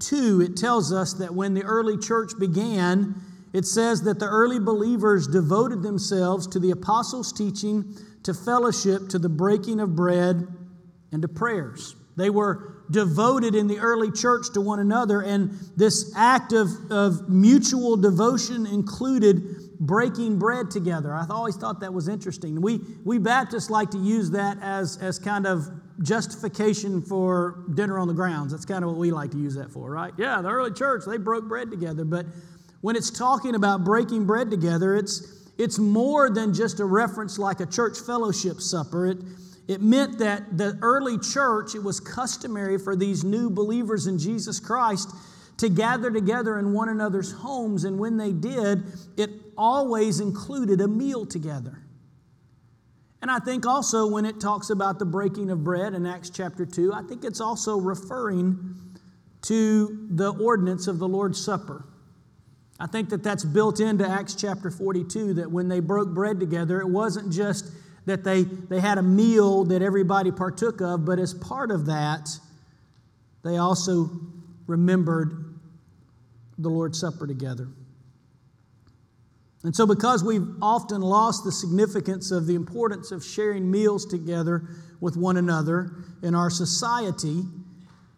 42, 0.00 0.42
it 0.42 0.56
tells 0.56 0.92
us 0.92 1.14
that 1.14 1.34
when 1.34 1.54
the 1.54 1.62
early 1.62 1.96
church 1.96 2.32
began, 2.38 3.14
it 3.52 3.64
says 3.64 4.02
that 4.02 4.18
the 4.18 4.26
early 4.26 4.58
believers 4.58 5.26
devoted 5.26 5.82
themselves 5.82 6.46
to 6.48 6.58
the 6.58 6.70
apostles' 6.70 7.32
teaching, 7.32 7.96
to 8.22 8.34
fellowship, 8.34 9.08
to 9.08 9.18
the 9.18 9.28
breaking 9.28 9.80
of 9.80 9.96
bread, 9.96 10.46
and 11.12 11.22
to 11.22 11.28
prayers. 11.28 11.96
They 12.16 12.30
were 12.30 12.74
devoted 12.90 13.54
in 13.54 13.66
the 13.66 13.78
early 13.78 14.10
church 14.10 14.52
to 14.54 14.60
one 14.60 14.80
another, 14.80 15.22
and 15.22 15.50
this 15.76 16.12
act 16.16 16.52
of, 16.52 16.68
of 16.90 17.28
mutual 17.28 17.96
devotion 17.96 18.66
included 18.66 19.78
breaking 19.80 20.38
bread 20.38 20.70
together. 20.70 21.14
I 21.14 21.26
always 21.28 21.56
thought 21.56 21.80
that 21.80 21.92
was 21.92 22.08
interesting. 22.08 22.60
We, 22.60 22.80
we 23.04 23.18
Baptists 23.18 23.70
like 23.70 23.90
to 23.90 23.98
use 23.98 24.30
that 24.30 24.58
as, 24.60 24.98
as 24.98 25.18
kind 25.18 25.46
of 25.46 25.68
justification 26.02 27.02
for 27.02 27.64
dinner 27.74 27.98
on 27.98 28.08
the 28.08 28.14
grounds. 28.14 28.52
That's 28.52 28.64
kind 28.64 28.84
of 28.84 28.90
what 28.90 28.98
we 28.98 29.10
like 29.10 29.30
to 29.32 29.38
use 29.38 29.54
that 29.54 29.70
for, 29.70 29.90
right? 29.90 30.12
Yeah, 30.18 30.40
the 30.42 30.48
early 30.48 30.72
church, 30.72 31.04
they 31.06 31.16
broke 31.16 31.48
bread 31.48 31.70
together. 31.70 32.04
But 32.04 32.26
when 32.80 32.96
it's 32.96 33.10
talking 33.10 33.54
about 33.54 33.84
breaking 33.84 34.26
bread 34.26 34.50
together, 34.50 34.94
it's, 34.94 35.48
it's 35.58 35.78
more 35.78 36.30
than 36.30 36.52
just 36.52 36.80
a 36.80 36.84
reference 36.84 37.38
like 37.38 37.60
a 37.60 37.66
church 37.66 37.98
fellowship 37.98 38.60
supper. 38.60 39.06
It, 39.06 39.18
it 39.68 39.80
meant 39.80 40.18
that 40.18 40.56
the 40.56 40.78
early 40.82 41.18
church, 41.18 41.74
it 41.74 41.82
was 41.82 41.98
customary 41.98 42.78
for 42.78 42.94
these 42.94 43.24
new 43.24 43.50
believers 43.50 44.06
in 44.06 44.18
Jesus 44.18 44.60
Christ 44.60 45.10
to 45.58 45.68
gather 45.68 46.10
together 46.10 46.58
in 46.58 46.72
one 46.72 46.90
another's 46.90 47.32
homes. 47.32 47.84
And 47.84 47.98
when 47.98 48.18
they 48.18 48.32
did, 48.32 48.84
it 49.16 49.30
always 49.56 50.20
included 50.20 50.80
a 50.80 50.88
meal 50.88 51.24
together. 51.24 51.82
And 53.22 53.30
I 53.30 53.38
think 53.38 53.66
also 53.66 54.06
when 54.06 54.24
it 54.24 54.40
talks 54.40 54.70
about 54.70 54.98
the 54.98 55.04
breaking 55.04 55.50
of 55.50 55.64
bread 55.64 55.94
in 55.94 56.06
Acts 56.06 56.30
chapter 56.30 56.66
2, 56.66 56.92
I 56.92 57.02
think 57.02 57.24
it's 57.24 57.40
also 57.40 57.78
referring 57.78 58.74
to 59.42 60.06
the 60.10 60.32
ordinance 60.32 60.86
of 60.86 60.98
the 60.98 61.08
Lord's 61.08 61.42
Supper. 61.42 61.84
I 62.78 62.86
think 62.86 63.08
that 63.08 63.22
that's 63.22 63.44
built 63.44 63.80
into 63.80 64.06
Acts 64.06 64.34
chapter 64.34 64.70
42 64.70 65.34
that 65.34 65.50
when 65.50 65.68
they 65.68 65.80
broke 65.80 66.10
bread 66.10 66.38
together, 66.38 66.80
it 66.80 66.88
wasn't 66.88 67.32
just 67.32 67.70
that 68.04 68.22
they, 68.22 68.42
they 68.42 68.80
had 68.80 68.98
a 68.98 69.02
meal 69.02 69.64
that 69.64 69.82
everybody 69.82 70.30
partook 70.30 70.80
of, 70.80 71.04
but 71.04 71.18
as 71.18 71.32
part 71.32 71.70
of 71.70 71.86
that, 71.86 72.28
they 73.42 73.56
also 73.56 74.10
remembered 74.66 75.58
the 76.58 76.68
Lord's 76.68 76.98
Supper 76.98 77.26
together. 77.26 77.68
And 79.62 79.74
so, 79.74 79.86
because 79.86 80.22
we've 80.22 80.46
often 80.62 81.00
lost 81.00 81.44
the 81.44 81.52
significance 81.52 82.30
of 82.30 82.46
the 82.46 82.54
importance 82.54 83.10
of 83.10 83.24
sharing 83.24 83.70
meals 83.70 84.06
together 84.06 84.68
with 85.00 85.16
one 85.16 85.36
another 85.36 85.92
in 86.22 86.34
our 86.34 86.50
society, 86.50 87.42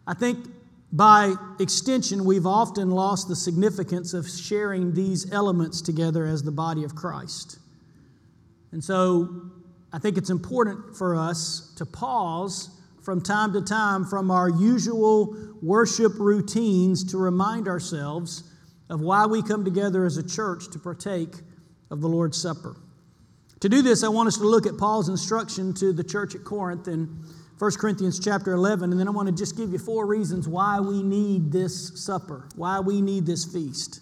I 0.05 0.13
think 0.13 0.45
by 0.91 1.35
extension, 1.59 2.25
we've 2.25 2.47
often 2.47 2.89
lost 2.89 3.27
the 3.27 3.35
significance 3.35 4.13
of 4.13 4.27
sharing 4.27 4.93
these 4.93 5.31
elements 5.31 5.81
together 5.81 6.25
as 6.25 6.43
the 6.43 6.51
body 6.51 6.83
of 6.83 6.95
Christ. 6.95 7.59
And 8.71 8.83
so 8.83 9.51
I 9.93 9.99
think 9.99 10.17
it's 10.17 10.29
important 10.29 10.95
for 10.95 11.15
us 11.15 11.73
to 11.77 11.85
pause 11.85 12.69
from 13.01 13.21
time 13.21 13.53
to 13.53 13.61
time 13.61 14.05
from 14.05 14.29
our 14.29 14.49
usual 14.49 15.35
worship 15.61 16.13
routines 16.17 17.03
to 17.11 17.17
remind 17.17 17.67
ourselves 17.67 18.43
of 18.89 19.01
why 19.01 19.25
we 19.25 19.41
come 19.41 19.63
together 19.63 20.05
as 20.05 20.17
a 20.17 20.27
church 20.27 20.69
to 20.71 20.79
partake 20.79 21.33
of 21.91 22.01
the 22.01 22.07
Lord's 22.07 22.41
Supper. 22.41 22.75
To 23.61 23.69
do 23.69 23.81
this, 23.81 24.03
I 24.03 24.07
want 24.07 24.27
us 24.27 24.37
to 24.37 24.43
look 24.43 24.65
at 24.65 24.77
Paul's 24.77 25.09
instruction 25.09 25.73
to 25.75 25.91
the 25.91 26.03
church 26.03 26.33
at 26.33 26.43
Corinth 26.43 26.87
in 26.87 27.23
1 27.59 27.71
Corinthians 27.71 28.19
chapter 28.19 28.53
11, 28.53 28.91
and 28.91 28.99
then 28.99 29.07
I 29.07 29.11
want 29.11 29.27
to 29.27 29.35
just 29.35 29.57
give 29.57 29.71
you 29.71 29.79
four 29.79 30.05
reasons 30.05 30.47
why 30.47 30.79
we 30.79 31.03
need 31.03 31.51
this 31.51 32.03
supper, 32.05 32.47
why 32.55 32.79
we 32.79 33.01
need 33.01 33.25
this 33.25 33.43
feast. 33.43 33.99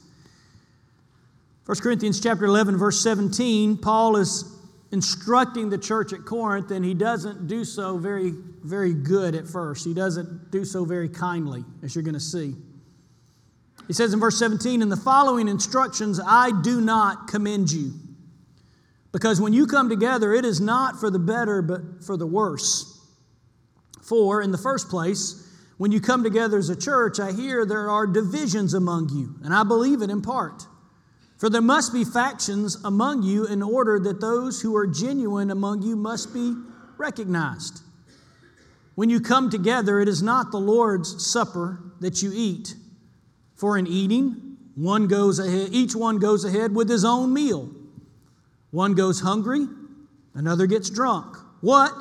1 1.66 1.78
Corinthians 1.80 2.20
chapter 2.20 2.46
11, 2.46 2.78
verse 2.78 3.02
17, 3.02 3.78
Paul 3.78 4.18
is 4.18 4.54
instructing 4.92 5.70
the 5.70 5.78
church 5.78 6.14
at 6.14 6.24
Corinth, 6.24 6.70
and 6.70 6.86
he 6.86 6.94
doesn't 6.94 7.48
do 7.48 7.66
so 7.66 7.98
very, 7.98 8.32
very 8.64 8.94
good 8.94 9.34
at 9.34 9.48
first. 9.48 9.84
He 9.84 9.94
doesn't 9.94 10.52
do 10.52 10.64
so 10.64 10.86
very 10.86 11.10
kindly, 11.10 11.66
as 11.82 11.96
you're 11.96 12.04
going 12.04 12.14
to 12.14 12.20
see. 12.20 12.56
He 13.88 13.94
says 13.94 14.14
in 14.14 14.20
verse 14.20 14.38
17, 14.38 14.82
In 14.82 14.90
the 14.90 14.98
following 14.98 15.48
instructions, 15.48 16.20
I 16.26 16.52
do 16.62 16.82
not 16.82 17.28
commend 17.28 17.72
you. 17.72 17.94
Because 19.12 19.40
when 19.40 19.54
you 19.54 19.66
come 19.66 19.90
together, 19.90 20.34
it 20.34 20.46
is 20.46 20.60
not 20.60 21.00
for 21.00 21.10
the 21.10 21.20
better, 21.20 21.62
but 21.62 22.04
for 22.04 22.18
the 22.18 22.28
worse. 22.28 22.94
For, 24.04 24.42
in 24.42 24.52
the 24.52 24.58
first 24.58 24.90
place, 24.90 25.44
when 25.78 25.92
you 25.92 26.02
come 26.02 26.24
together 26.24 26.58
as 26.58 26.70
a 26.70 26.76
church, 26.76 27.20
I 27.20 27.32
hear 27.32 27.66
there 27.66 27.90
are 27.90 28.06
divisions 28.06 28.74
among 28.74 29.10
you, 29.10 29.36
and 29.44 29.54
I 29.54 29.64
believe 29.64 30.02
it 30.02 30.10
in 30.10 30.22
part. 30.22 30.66
For 31.38 31.50
there 31.50 31.62
must 31.62 31.94
be 31.94 32.04
factions 32.04 32.84
among 32.84 33.24
you 33.24 33.46
in 33.46 33.62
order 33.62 34.00
that 34.00 34.20
those 34.20 34.62
who 34.62 34.76
are 34.76 34.88
genuine 34.88 35.52
among 35.52 35.84
you 35.84 35.96
must 35.96 36.34
be 36.34 36.56
recognized. 36.98 37.82
When 38.96 39.10
you 39.10 39.20
come 39.20 39.52
together, 39.52 40.00
it 40.00 40.08
is 40.08 40.24
not 40.24 40.52
the 40.52 40.60
Lord's 40.60 41.26
supper 41.26 41.80
that 42.00 42.24
you 42.24 42.32
eat. 42.34 42.76
For 43.58 43.78
in 43.78 43.88
eating, 43.88 44.58
one 44.76 45.08
goes 45.08 45.40
ahead, 45.40 45.70
each 45.72 45.96
one 45.96 46.20
goes 46.20 46.46
ahead 46.46 46.74
with 46.74 46.88
his 46.88 47.04
own 47.04 47.34
meal. 47.34 47.70
One 48.72 48.94
goes 48.94 49.20
hungry, 49.20 49.68
another 50.36 50.68
gets 50.68 50.90
drunk. 50.90 51.36
What? 51.62 51.94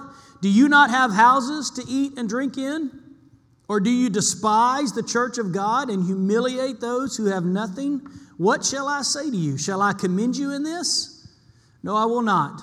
Do 0.42 0.50
you 0.50 0.68
not 0.68 0.90
have 0.90 1.12
houses 1.12 1.70
to 1.72 1.84
eat 1.88 2.18
and 2.18 2.28
drink 2.28 2.58
in? 2.58 2.90
Or 3.68 3.80
do 3.80 3.90
you 3.90 4.10
despise 4.10 4.92
the 4.92 5.02
church 5.02 5.38
of 5.38 5.52
God 5.52 5.90
and 5.90 6.04
humiliate 6.04 6.80
those 6.80 7.16
who 7.16 7.26
have 7.26 7.44
nothing? 7.44 8.06
What 8.36 8.64
shall 8.64 8.86
I 8.86 9.02
say 9.02 9.30
to 9.30 9.36
you? 9.36 9.56
Shall 9.56 9.80
I 9.80 9.92
commend 9.92 10.36
you 10.36 10.52
in 10.52 10.62
this? 10.62 11.26
No, 11.82 11.96
I 11.96 12.04
will 12.04 12.22
not. 12.22 12.62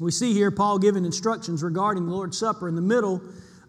We 0.00 0.10
see 0.10 0.32
here 0.32 0.50
Paul 0.50 0.78
giving 0.78 1.04
instructions 1.04 1.62
regarding 1.62 2.06
the 2.06 2.12
Lord's 2.12 2.38
Supper 2.38 2.68
in 2.68 2.74
the 2.74 2.80
middle 2.80 3.20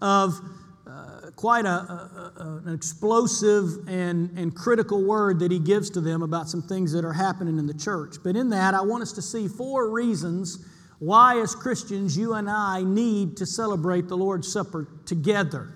of 0.02 0.40
uh, 0.88 1.32
quite 1.36 1.66
a, 1.66 1.70
a, 1.70 2.62
an 2.66 2.74
explosive 2.74 3.88
and, 3.88 4.38
and 4.38 4.56
critical 4.56 5.04
word 5.04 5.40
that 5.40 5.52
he 5.52 5.60
gives 5.60 5.90
to 5.92 6.02
them 6.02 6.22
about 6.22 6.50
some 6.50 6.62
things 6.62 6.92
that 6.94 7.04
are 7.06 7.14
happening 7.14 7.58
in 7.58 7.68
the 7.68 7.74
church. 7.74 8.16
But 8.24 8.36
in 8.36 8.50
that, 8.50 8.74
I 8.74 8.82
want 8.82 9.04
us 9.04 9.12
to 9.14 9.22
see 9.22 9.48
four 9.48 9.90
reasons 9.90 10.66
why, 11.00 11.40
as 11.42 11.56
Christians, 11.56 12.18
you 12.18 12.34
and 12.34 12.50
I 12.50 12.84
need 12.84 13.36
to 13.38 13.46
celebrate 13.46 14.08
the 14.08 14.16
Lord's 14.16 14.52
Supper 14.52 14.88
together. 15.06 15.74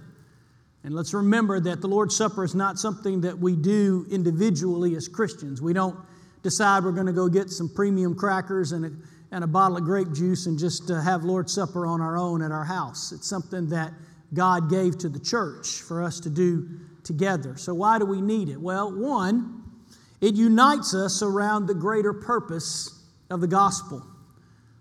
And 0.83 0.95
let's 0.95 1.13
remember 1.13 1.59
that 1.59 1.81
the 1.81 1.87
Lord's 1.87 2.15
Supper 2.15 2.45
is 2.45 2.55
not 2.55 2.79
something 2.79 3.19
that 3.21 3.37
we 3.37 3.55
do 3.55 4.05
individually 4.09 4.95
as 4.95 5.09
Christians. 5.09 5.61
We 5.61 5.73
don't 5.73 5.97
decide 6.43 6.85
we're 6.85 6.93
going 6.93 7.07
to 7.07 7.13
go 7.13 7.27
get 7.27 7.49
some 7.49 7.67
premium 7.67 8.15
crackers 8.15 8.71
and 8.71 8.85
a, 8.85 8.91
and 9.31 9.43
a 9.43 9.47
bottle 9.47 9.77
of 9.77 9.83
grape 9.83 10.11
juice 10.13 10.45
and 10.45 10.57
just 10.57 10.89
uh, 10.89 11.01
have 11.01 11.23
Lord's 11.23 11.53
Supper 11.53 11.85
on 11.85 12.01
our 12.01 12.17
own 12.17 12.41
at 12.41 12.51
our 12.51 12.63
house. 12.63 13.11
It's 13.11 13.27
something 13.27 13.69
that 13.69 13.93
God 14.33 14.69
gave 14.69 14.97
to 14.99 15.09
the 15.09 15.19
church 15.19 15.81
for 15.81 16.01
us 16.01 16.19
to 16.21 16.29
do 16.29 16.67
together. 17.03 17.57
So, 17.57 17.73
why 17.73 17.99
do 17.99 18.05
we 18.05 18.21
need 18.21 18.49
it? 18.49 18.59
Well, 18.59 18.91
one, 18.91 19.63
it 20.21 20.35
unites 20.35 20.93
us 20.93 21.21
around 21.21 21.67
the 21.67 21.73
greater 21.73 22.13
purpose 22.13 23.03
of 23.29 23.41
the 23.41 23.47
gospel. 23.47 24.05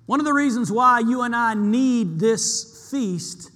One 0.07 0.21
of 0.21 0.27
the 0.27 0.33
reasons 0.33 0.71
why 0.71 1.01
you 1.01 1.23
and 1.23 1.35
I 1.35 1.55
need 1.55 2.21
this 2.21 2.89
feast 2.91 3.51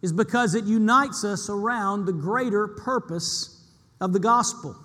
is 0.00 0.12
because 0.12 0.54
it 0.54 0.64
unites 0.64 1.22
us 1.24 1.48
around 1.48 2.06
the 2.06 2.12
greater 2.12 2.66
purpose 2.66 3.64
of 4.00 4.12
the 4.12 4.18
gospel. 4.18 4.76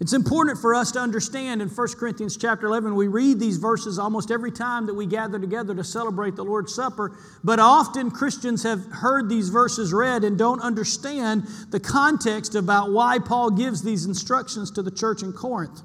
It's 0.00 0.14
important 0.14 0.58
for 0.58 0.74
us 0.74 0.92
to 0.92 0.98
understand 0.98 1.60
in 1.60 1.68
1 1.68 1.88
Corinthians 1.98 2.38
chapter 2.38 2.66
11, 2.66 2.94
we 2.94 3.06
read 3.06 3.38
these 3.38 3.58
verses 3.58 3.98
almost 3.98 4.30
every 4.30 4.50
time 4.50 4.86
that 4.86 4.94
we 4.94 5.04
gather 5.04 5.38
together 5.38 5.74
to 5.74 5.84
celebrate 5.84 6.36
the 6.36 6.44
Lord's 6.44 6.74
Supper, 6.74 7.18
but 7.44 7.60
often 7.60 8.10
Christians 8.10 8.62
have 8.62 8.82
heard 8.86 9.28
these 9.28 9.50
verses 9.50 9.92
read 9.92 10.24
and 10.24 10.38
don't 10.38 10.62
understand 10.62 11.46
the 11.68 11.78
context 11.78 12.54
about 12.54 12.92
why 12.92 13.18
Paul 13.18 13.50
gives 13.50 13.82
these 13.82 14.06
instructions 14.06 14.70
to 14.70 14.82
the 14.82 14.90
church 14.90 15.22
in 15.22 15.34
Corinth. 15.34 15.82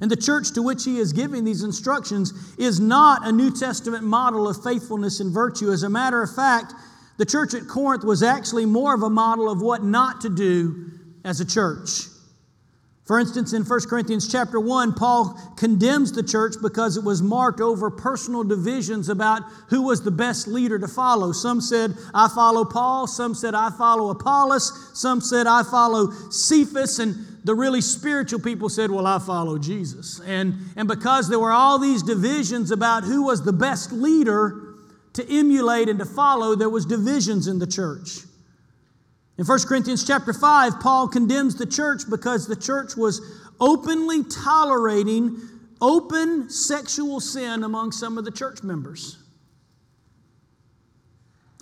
And 0.00 0.10
the 0.10 0.16
church 0.16 0.52
to 0.52 0.62
which 0.62 0.84
he 0.84 0.96
is 0.96 1.12
giving 1.12 1.44
these 1.44 1.62
instructions 1.62 2.32
is 2.58 2.80
not 2.80 3.28
a 3.28 3.32
New 3.32 3.54
Testament 3.54 4.04
model 4.04 4.48
of 4.48 4.64
faithfulness 4.64 5.20
and 5.20 5.32
virtue. 5.32 5.70
As 5.70 5.82
a 5.82 5.90
matter 5.90 6.22
of 6.22 6.34
fact, 6.34 6.72
the 7.18 7.26
church 7.26 7.52
at 7.52 7.68
Corinth 7.68 8.04
was 8.04 8.22
actually 8.22 8.64
more 8.64 8.94
of 8.94 9.02
a 9.02 9.10
model 9.10 9.50
of 9.50 9.60
what 9.60 9.84
not 9.84 10.22
to 10.22 10.30
do 10.30 10.90
as 11.24 11.40
a 11.40 11.44
church. 11.44 12.06
For 13.04 13.18
instance, 13.18 13.52
in 13.52 13.64
1 13.64 13.80
Corinthians 13.82 14.32
chapter 14.32 14.58
1, 14.58 14.94
Paul 14.94 15.38
condemns 15.56 16.12
the 16.12 16.22
church 16.22 16.54
because 16.62 16.96
it 16.96 17.04
was 17.04 17.20
marked 17.20 17.60
over 17.60 17.90
personal 17.90 18.44
divisions 18.44 19.10
about 19.10 19.42
who 19.68 19.82
was 19.82 20.02
the 20.02 20.10
best 20.10 20.48
leader 20.48 20.78
to 20.78 20.88
follow. 20.88 21.32
Some 21.32 21.60
said, 21.60 21.94
I 22.14 22.28
follow 22.28 22.64
Paul. 22.64 23.06
Some 23.06 23.34
said, 23.34 23.54
I 23.54 23.68
follow 23.68 24.08
Apollos. 24.08 24.98
Some 24.98 25.20
said, 25.20 25.46
I 25.46 25.62
follow 25.64 26.12
Cephas. 26.30 26.98
And 26.98 27.14
the 27.44 27.54
really 27.54 27.82
spiritual 27.82 28.40
people 28.40 28.70
said, 28.70 28.90
Well, 28.90 29.06
I 29.06 29.18
follow 29.18 29.58
Jesus. 29.58 30.20
And, 30.20 30.54
and 30.74 30.88
because 30.88 31.28
there 31.28 31.38
were 31.38 31.52
all 31.52 31.78
these 31.78 32.02
divisions 32.02 32.70
about 32.70 33.04
who 33.04 33.24
was 33.24 33.44
the 33.44 33.52
best 33.52 33.92
leader 33.92 34.62
to 35.12 35.30
emulate 35.30 35.90
and 35.90 35.98
to 35.98 36.06
follow, 36.06 36.54
there 36.54 36.70
was 36.70 36.86
divisions 36.86 37.48
in 37.48 37.58
the 37.58 37.66
church. 37.66 38.20
In 39.36 39.44
1 39.44 39.58
Corinthians 39.66 40.06
chapter 40.06 40.32
5, 40.32 40.78
Paul 40.80 41.08
condemns 41.08 41.56
the 41.56 41.66
church 41.66 42.02
because 42.08 42.46
the 42.46 42.56
church 42.56 42.96
was 42.96 43.20
openly 43.60 44.22
tolerating 44.24 45.40
open 45.80 46.48
sexual 46.48 47.20
sin 47.20 47.64
among 47.64 47.90
some 47.90 48.16
of 48.16 48.24
the 48.24 48.30
church 48.30 48.62
members. 48.62 49.18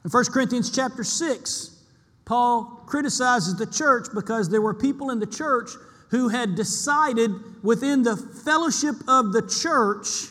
In 0.04 0.10
1 0.10 0.24
Corinthians 0.26 0.70
chapter 0.70 1.02
6, 1.02 1.82
Paul 2.24 2.82
criticizes 2.86 3.56
the 3.56 3.66
church 3.66 4.08
because 4.14 4.50
there 4.50 4.60
were 4.60 4.74
people 4.74 5.10
in 5.10 5.18
the 5.18 5.26
church 5.26 5.70
who 6.10 6.28
had 6.28 6.54
decided 6.54 7.30
within 7.62 8.02
the 8.02 8.16
fellowship 8.16 8.96
of 9.08 9.32
the 9.32 9.42
church 9.42 10.28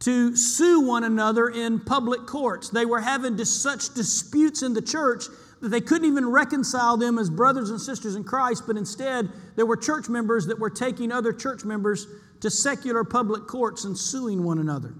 to 0.00 0.34
sue 0.34 0.80
one 0.80 1.04
another 1.04 1.48
in 1.48 1.80
public 1.80 2.24
courts. 2.26 2.70
They 2.70 2.86
were 2.86 3.00
having 3.00 3.36
such 3.44 3.92
disputes 3.94 4.62
in 4.62 4.72
the 4.72 4.80
church 4.80 5.24
that 5.60 5.68
they 5.70 5.80
couldn't 5.80 6.06
even 6.06 6.28
reconcile 6.28 6.96
them 6.96 7.18
as 7.18 7.30
brothers 7.30 7.70
and 7.70 7.80
sisters 7.80 8.14
in 8.14 8.24
Christ, 8.24 8.64
but 8.66 8.76
instead 8.76 9.28
there 9.56 9.66
were 9.66 9.76
church 9.76 10.08
members 10.08 10.46
that 10.46 10.58
were 10.58 10.70
taking 10.70 11.10
other 11.10 11.32
church 11.32 11.64
members 11.64 12.06
to 12.40 12.50
secular 12.50 13.04
public 13.04 13.46
courts 13.46 13.84
and 13.84 13.96
suing 13.96 14.44
one 14.44 14.58
another. 14.58 14.94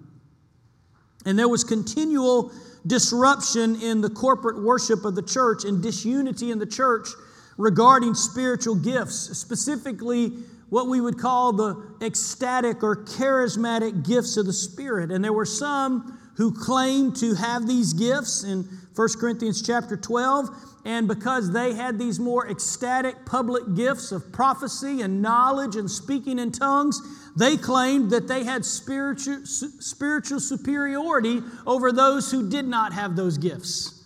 And 1.25 1.39
there 1.39 1.49
was 1.49 1.65
continual 1.65 2.53
disruption 2.87 3.81
in 3.83 4.01
the 4.01 4.11
corporate 4.11 4.63
worship 4.63 5.05
of 5.05 5.15
the 5.15 5.23
church 5.23 5.65
and 5.65 5.83
disunity 5.83 6.51
in 6.51 6.59
the 6.59 6.67
church 6.67 7.09
regarding 7.57 8.15
spiritual 8.15 8.75
gifts, 8.75 9.37
specifically 9.39 10.31
what 10.71 10.87
we 10.87 11.01
would 11.01 11.19
call 11.19 11.53
the 11.53 11.97
ecstatic 12.03 12.83
or 12.83 13.05
charismatic 13.05 14.07
gifts 14.07 14.37
of 14.37 14.47
the 14.47 14.53
Spirit. 14.53 15.11
And 15.11 15.25
there 15.25 15.33
were 15.33 15.47
some 15.47 16.19
who 16.37 16.53
claimed 16.53 17.17
to 17.17 17.35
have 17.35 17.67
these 17.67 17.93
gifts 17.93 18.45
in 18.45 18.69
1 18.99 19.09
Corinthians 19.21 19.63
chapter 19.63 19.97
12. 19.97 20.49
And 20.85 21.07
because 21.07 21.53
they 21.53 21.73
had 21.75 22.01
these 22.01 22.19
more 22.19 22.51
ecstatic 22.51 23.25
public 23.25 23.77
gifts 23.77 24.11
of 24.11 24.33
prophecy 24.33 25.03
and 25.03 25.23
knowledge 25.23 25.77
and 25.77 25.89
speaking 25.89 26.41
in 26.41 26.51
tongues, 26.51 27.01
they 27.37 27.57
claimed 27.57 28.11
that 28.11 28.27
they 28.27 28.43
had 28.43 28.65
spiritual, 28.65 29.47
spiritual 29.47 30.41
superiority 30.41 31.43
over 31.65 31.93
those 31.93 32.33
who 32.33 32.51
did 32.51 32.67
not 32.67 32.93
have 32.93 33.15
those 33.15 33.39
gifts. 33.39 34.05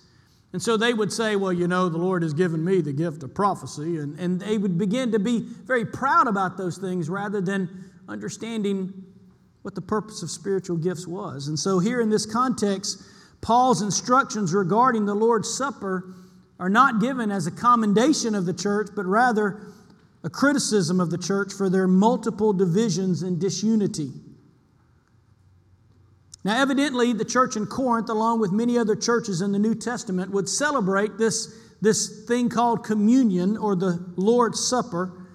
And 0.52 0.60
so 0.60 0.76
they 0.76 0.92
would 0.92 1.10
say, 1.10 1.36
Well, 1.36 1.54
you 1.54 1.66
know, 1.66 1.88
the 1.88 1.96
Lord 1.96 2.22
has 2.22 2.34
given 2.34 2.62
me 2.62 2.82
the 2.82 2.92
gift 2.92 3.22
of 3.22 3.34
prophecy. 3.34 3.96
And, 3.96 4.18
and 4.18 4.38
they 4.38 4.58
would 4.58 4.76
begin 4.76 5.10
to 5.12 5.18
be 5.18 5.40
very 5.40 5.86
proud 5.86 6.28
about 6.28 6.58
those 6.58 6.76
things 6.76 7.08
rather 7.08 7.40
than 7.40 7.90
understanding 8.08 8.92
what 9.62 9.74
the 9.74 9.80
purpose 9.80 10.22
of 10.22 10.30
spiritual 10.30 10.76
gifts 10.76 11.06
was. 11.06 11.48
And 11.48 11.58
so, 11.58 11.78
here 11.78 12.02
in 12.02 12.10
this 12.10 12.26
context, 12.26 13.02
Paul's 13.42 13.82
instructions 13.82 14.54
regarding 14.54 15.04
the 15.04 15.14
Lord's 15.14 15.52
Supper 15.52 16.14
are 16.58 16.70
not 16.70 17.00
given 17.00 17.30
as 17.30 17.46
a 17.46 17.50
commendation 17.50 18.34
of 18.34 18.46
the 18.46 18.54
church, 18.54 18.90
but 18.94 19.04
rather 19.04 19.60
a 20.24 20.30
criticism 20.30 21.00
of 21.00 21.10
the 21.10 21.18
church 21.18 21.52
for 21.52 21.68
their 21.68 21.88
multiple 21.88 22.52
divisions 22.52 23.22
and 23.22 23.40
disunity. 23.40 24.12
Now, 26.44 26.60
evidently, 26.60 27.12
the 27.12 27.24
church 27.24 27.56
in 27.56 27.66
Corinth, 27.66 28.08
along 28.08 28.40
with 28.40 28.52
many 28.52 28.78
other 28.78 28.96
churches 28.96 29.40
in 29.40 29.52
the 29.52 29.58
New 29.58 29.74
Testament, 29.74 30.30
would 30.30 30.48
celebrate 30.48 31.18
this, 31.18 31.52
this 31.80 32.24
thing 32.26 32.48
called 32.48 32.84
communion 32.84 33.56
or 33.56 33.74
the 33.74 34.04
Lord's 34.16 34.64
Supper 34.64 35.26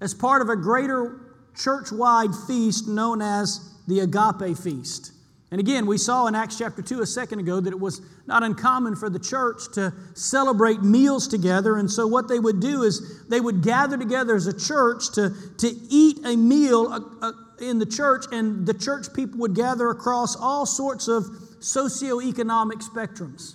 as 0.00 0.14
part 0.14 0.40
of 0.40 0.48
a 0.48 0.56
greater 0.56 1.20
church 1.56 1.90
wide 1.90 2.34
feast 2.46 2.86
known 2.86 3.20
as 3.20 3.74
the 3.88 4.00
Agape 4.00 4.56
Feast. 4.56 5.12
And 5.52 5.60
again, 5.60 5.86
we 5.86 5.96
saw 5.96 6.26
in 6.26 6.34
Acts 6.34 6.58
chapter 6.58 6.82
2 6.82 7.02
a 7.02 7.06
second 7.06 7.38
ago 7.38 7.60
that 7.60 7.70
it 7.70 7.78
was 7.78 8.00
not 8.26 8.42
uncommon 8.42 8.96
for 8.96 9.08
the 9.08 9.18
church 9.20 9.72
to 9.74 9.92
celebrate 10.14 10.82
meals 10.82 11.28
together. 11.28 11.76
And 11.76 11.88
so, 11.88 12.06
what 12.06 12.26
they 12.26 12.40
would 12.40 12.58
do 12.58 12.82
is 12.82 13.24
they 13.28 13.40
would 13.40 13.62
gather 13.62 13.96
together 13.96 14.34
as 14.34 14.48
a 14.48 14.58
church 14.58 15.12
to, 15.14 15.32
to 15.58 15.68
eat 15.88 16.18
a 16.24 16.36
meal 16.36 16.88
uh, 16.88 17.28
uh, 17.28 17.32
in 17.60 17.78
the 17.78 17.86
church, 17.86 18.24
and 18.32 18.66
the 18.66 18.74
church 18.74 19.06
people 19.14 19.38
would 19.38 19.54
gather 19.54 19.88
across 19.90 20.34
all 20.34 20.66
sorts 20.66 21.06
of 21.06 21.24
socioeconomic 21.60 22.82
spectrums. 22.82 23.54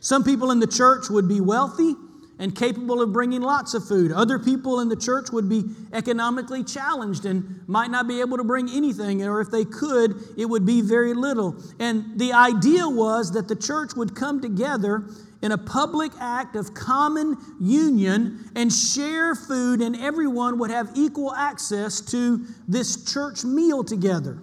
Some 0.00 0.22
people 0.22 0.50
in 0.50 0.60
the 0.60 0.66
church 0.66 1.08
would 1.08 1.26
be 1.26 1.40
wealthy, 1.40 1.94
and 2.40 2.56
capable 2.56 3.02
of 3.02 3.12
bringing 3.12 3.42
lots 3.42 3.74
of 3.74 3.86
food. 3.86 4.10
Other 4.10 4.38
people 4.38 4.80
in 4.80 4.88
the 4.88 4.96
church 4.96 5.30
would 5.30 5.48
be 5.48 5.64
economically 5.92 6.64
challenged 6.64 7.26
and 7.26 7.60
might 7.68 7.90
not 7.90 8.08
be 8.08 8.20
able 8.20 8.38
to 8.38 8.44
bring 8.44 8.68
anything, 8.70 9.22
or 9.22 9.40
if 9.42 9.50
they 9.50 9.64
could, 9.64 10.16
it 10.38 10.46
would 10.46 10.64
be 10.64 10.80
very 10.80 11.12
little. 11.12 11.54
And 11.78 12.18
the 12.18 12.32
idea 12.32 12.88
was 12.88 13.30
that 13.32 13.46
the 13.46 13.54
church 13.54 13.94
would 13.94 14.16
come 14.16 14.40
together 14.40 15.04
in 15.42 15.52
a 15.52 15.58
public 15.58 16.12
act 16.18 16.56
of 16.56 16.72
common 16.74 17.36
union 17.60 18.50
and 18.56 18.72
share 18.72 19.34
food, 19.34 19.82
and 19.82 19.94
everyone 19.96 20.58
would 20.58 20.70
have 20.70 20.90
equal 20.94 21.34
access 21.34 22.00
to 22.00 22.44
this 22.66 23.12
church 23.12 23.44
meal 23.44 23.84
together. 23.84 24.42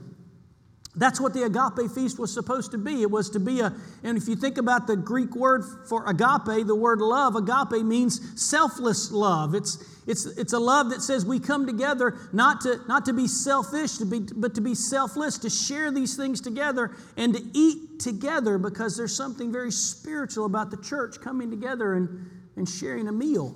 That's 0.97 1.21
what 1.21 1.35
the 1.35 1.43
agape 1.43 1.91
feast 1.91 2.17
was 2.17 2.33
supposed 2.33 2.71
to 2.71 2.77
be. 2.79 3.03
It 3.03 3.11
was 3.11 3.29
to 3.29 3.39
be 3.39 3.59
a, 3.59 3.71
and 4.03 4.17
if 4.17 4.27
you 4.27 4.35
think 4.35 4.57
about 4.57 4.87
the 4.87 4.95
Greek 4.95 5.35
word 5.35 5.63
for 5.87 6.03
agape, 6.09 6.65
the 6.65 6.75
word 6.75 6.99
love, 6.99 7.35
agape 7.35 7.85
means 7.85 8.41
selfless 8.41 9.11
love. 9.11 9.53
It's, 9.53 9.77
it's, 10.07 10.25
it's 10.25 10.53
a 10.53 10.59
love 10.59 10.89
that 10.89 11.03
says 11.03 11.23
we 11.23 11.39
come 11.39 11.67
together 11.67 12.17
not 12.33 12.61
to, 12.61 12.81
not 12.87 13.05
to 13.05 13.13
be 13.13 13.27
selfish, 13.27 13.97
to 13.99 14.05
be, 14.05 14.21
but 14.35 14.55
to 14.55 14.61
be 14.61 14.73
selfless, 14.73 15.37
to 15.39 15.51
share 15.51 15.91
these 15.91 16.17
things 16.17 16.41
together 16.41 16.95
and 17.15 17.35
to 17.35 17.43
eat 17.53 17.99
together 17.99 18.57
because 18.57 18.97
there's 18.97 19.15
something 19.15 19.51
very 19.51 19.71
spiritual 19.71 20.45
about 20.45 20.71
the 20.71 20.77
church 20.77 21.21
coming 21.21 21.51
together 21.51 21.93
and, 21.93 22.27
and 22.55 22.67
sharing 22.67 23.07
a 23.07 23.11
meal. 23.11 23.55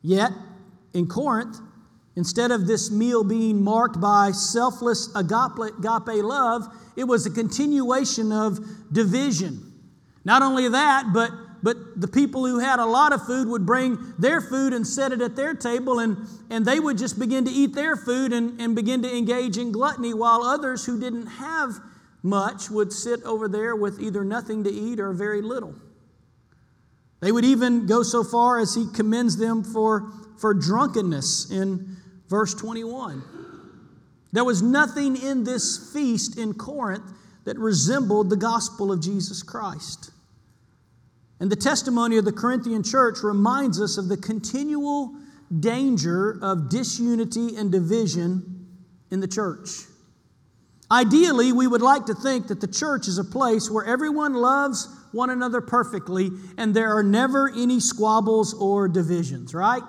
Yet, 0.00 0.32
in 0.94 1.06
Corinth, 1.06 1.58
Instead 2.14 2.50
of 2.50 2.66
this 2.66 2.90
meal 2.90 3.24
being 3.24 3.62
marked 3.62 4.00
by 4.00 4.30
selfless 4.32 5.14
agape, 5.14 6.22
love, 6.22 6.68
it 6.94 7.04
was 7.04 7.24
a 7.24 7.30
continuation 7.30 8.30
of 8.30 8.58
division. 8.92 9.72
Not 10.24 10.42
only 10.42 10.68
that, 10.68 11.12
but, 11.14 11.30
but 11.62 12.00
the 12.00 12.08
people 12.08 12.46
who 12.46 12.58
had 12.58 12.78
a 12.78 12.84
lot 12.84 13.12
of 13.12 13.24
food 13.26 13.48
would 13.48 13.64
bring 13.64 14.14
their 14.18 14.42
food 14.42 14.74
and 14.74 14.86
set 14.86 15.12
it 15.12 15.22
at 15.22 15.36
their 15.36 15.54
table, 15.54 16.00
and, 16.00 16.18
and 16.50 16.66
they 16.66 16.80
would 16.80 16.98
just 16.98 17.18
begin 17.18 17.46
to 17.46 17.50
eat 17.50 17.74
their 17.74 17.96
food 17.96 18.32
and, 18.32 18.60
and 18.60 18.76
begin 18.76 19.02
to 19.02 19.16
engage 19.16 19.56
in 19.56 19.72
gluttony, 19.72 20.12
while 20.12 20.42
others 20.42 20.84
who 20.84 21.00
didn't 21.00 21.26
have 21.26 21.80
much 22.22 22.70
would 22.70 22.92
sit 22.92 23.22
over 23.24 23.48
there 23.48 23.74
with 23.74 24.00
either 24.00 24.22
nothing 24.22 24.64
to 24.64 24.70
eat 24.70 25.00
or 25.00 25.12
very 25.12 25.40
little. 25.40 25.74
They 27.20 27.32
would 27.32 27.44
even 27.44 27.86
go 27.86 28.02
so 28.02 28.22
far 28.22 28.58
as 28.58 28.74
he 28.74 28.86
commends 28.92 29.38
them 29.38 29.64
for, 29.64 30.10
for 30.38 30.52
drunkenness 30.52 31.50
in 31.50 31.96
Verse 32.32 32.54
21. 32.54 33.22
There 34.32 34.42
was 34.42 34.62
nothing 34.62 35.20
in 35.22 35.44
this 35.44 35.92
feast 35.92 36.38
in 36.38 36.54
Corinth 36.54 37.04
that 37.44 37.58
resembled 37.58 38.30
the 38.30 38.38
gospel 38.38 38.90
of 38.90 39.02
Jesus 39.02 39.42
Christ. 39.42 40.10
And 41.40 41.52
the 41.52 41.56
testimony 41.56 42.16
of 42.16 42.24
the 42.24 42.32
Corinthian 42.32 42.84
church 42.84 43.18
reminds 43.22 43.82
us 43.82 43.98
of 43.98 44.08
the 44.08 44.16
continual 44.16 45.14
danger 45.60 46.38
of 46.40 46.70
disunity 46.70 47.54
and 47.54 47.70
division 47.70 48.66
in 49.10 49.20
the 49.20 49.28
church. 49.28 49.68
Ideally, 50.90 51.52
we 51.52 51.66
would 51.66 51.82
like 51.82 52.06
to 52.06 52.14
think 52.14 52.46
that 52.46 52.62
the 52.62 52.66
church 52.66 53.08
is 53.08 53.18
a 53.18 53.24
place 53.24 53.70
where 53.70 53.84
everyone 53.84 54.32
loves 54.32 54.88
one 55.12 55.28
another 55.28 55.60
perfectly 55.60 56.30
and 56.56 56.72
there 56.72 56.96
are 56.96 57.02
never 57.02 57.50
any 57.50 57.78
squabbles 57.78 58.54
or 58.54 58.88
divisions, 58.88 59.52
right? 59.52 59.82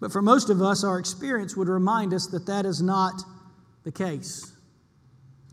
But 0.00 0.12
for 0.12 0.22
most 0.22 0.48
of 0.48 0.62
us, 0.62 0.82
our 0.82 0.98
experience 0.98 1.56
would 1.56 1.68
remind 1.68 2.14
us 2.14 2.26
that 2.28 2.46
that 2.46 2.64
is 2.64 2.80
not 2.80 3.22
the 3.84 3.92
case. 3.92 4.50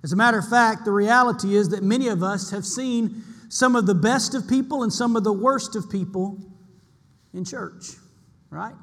As 0.04 0.14
a 0.14 0.16
matter 0.16 0.38
of 0.38 0.48
fact, 0.48 0.86
the 0.86 0.92
reality 0.92 1.56
is 1.56 1.70
that 1.70 1.84
many 1.84 2.08
of 2.08 2.24
us 2.24 2.52
have 2.52 2.66
seen 2.66 3.24
some 3.50 3.76
of 3.76 3.86
the 3.86 3.96
best 3.96 4.36
of 4.36 4.48
people 4.48 4.84
and 4.84 4.92
some 4.92 5.16
of 5.16 5.24
the 5.24 5.34
worst 5.34 5.76
of 5.76 5.90
people 5.90 6.38
in 7.34 7.44
church, 7.44 7.86
right? 8.50 8.76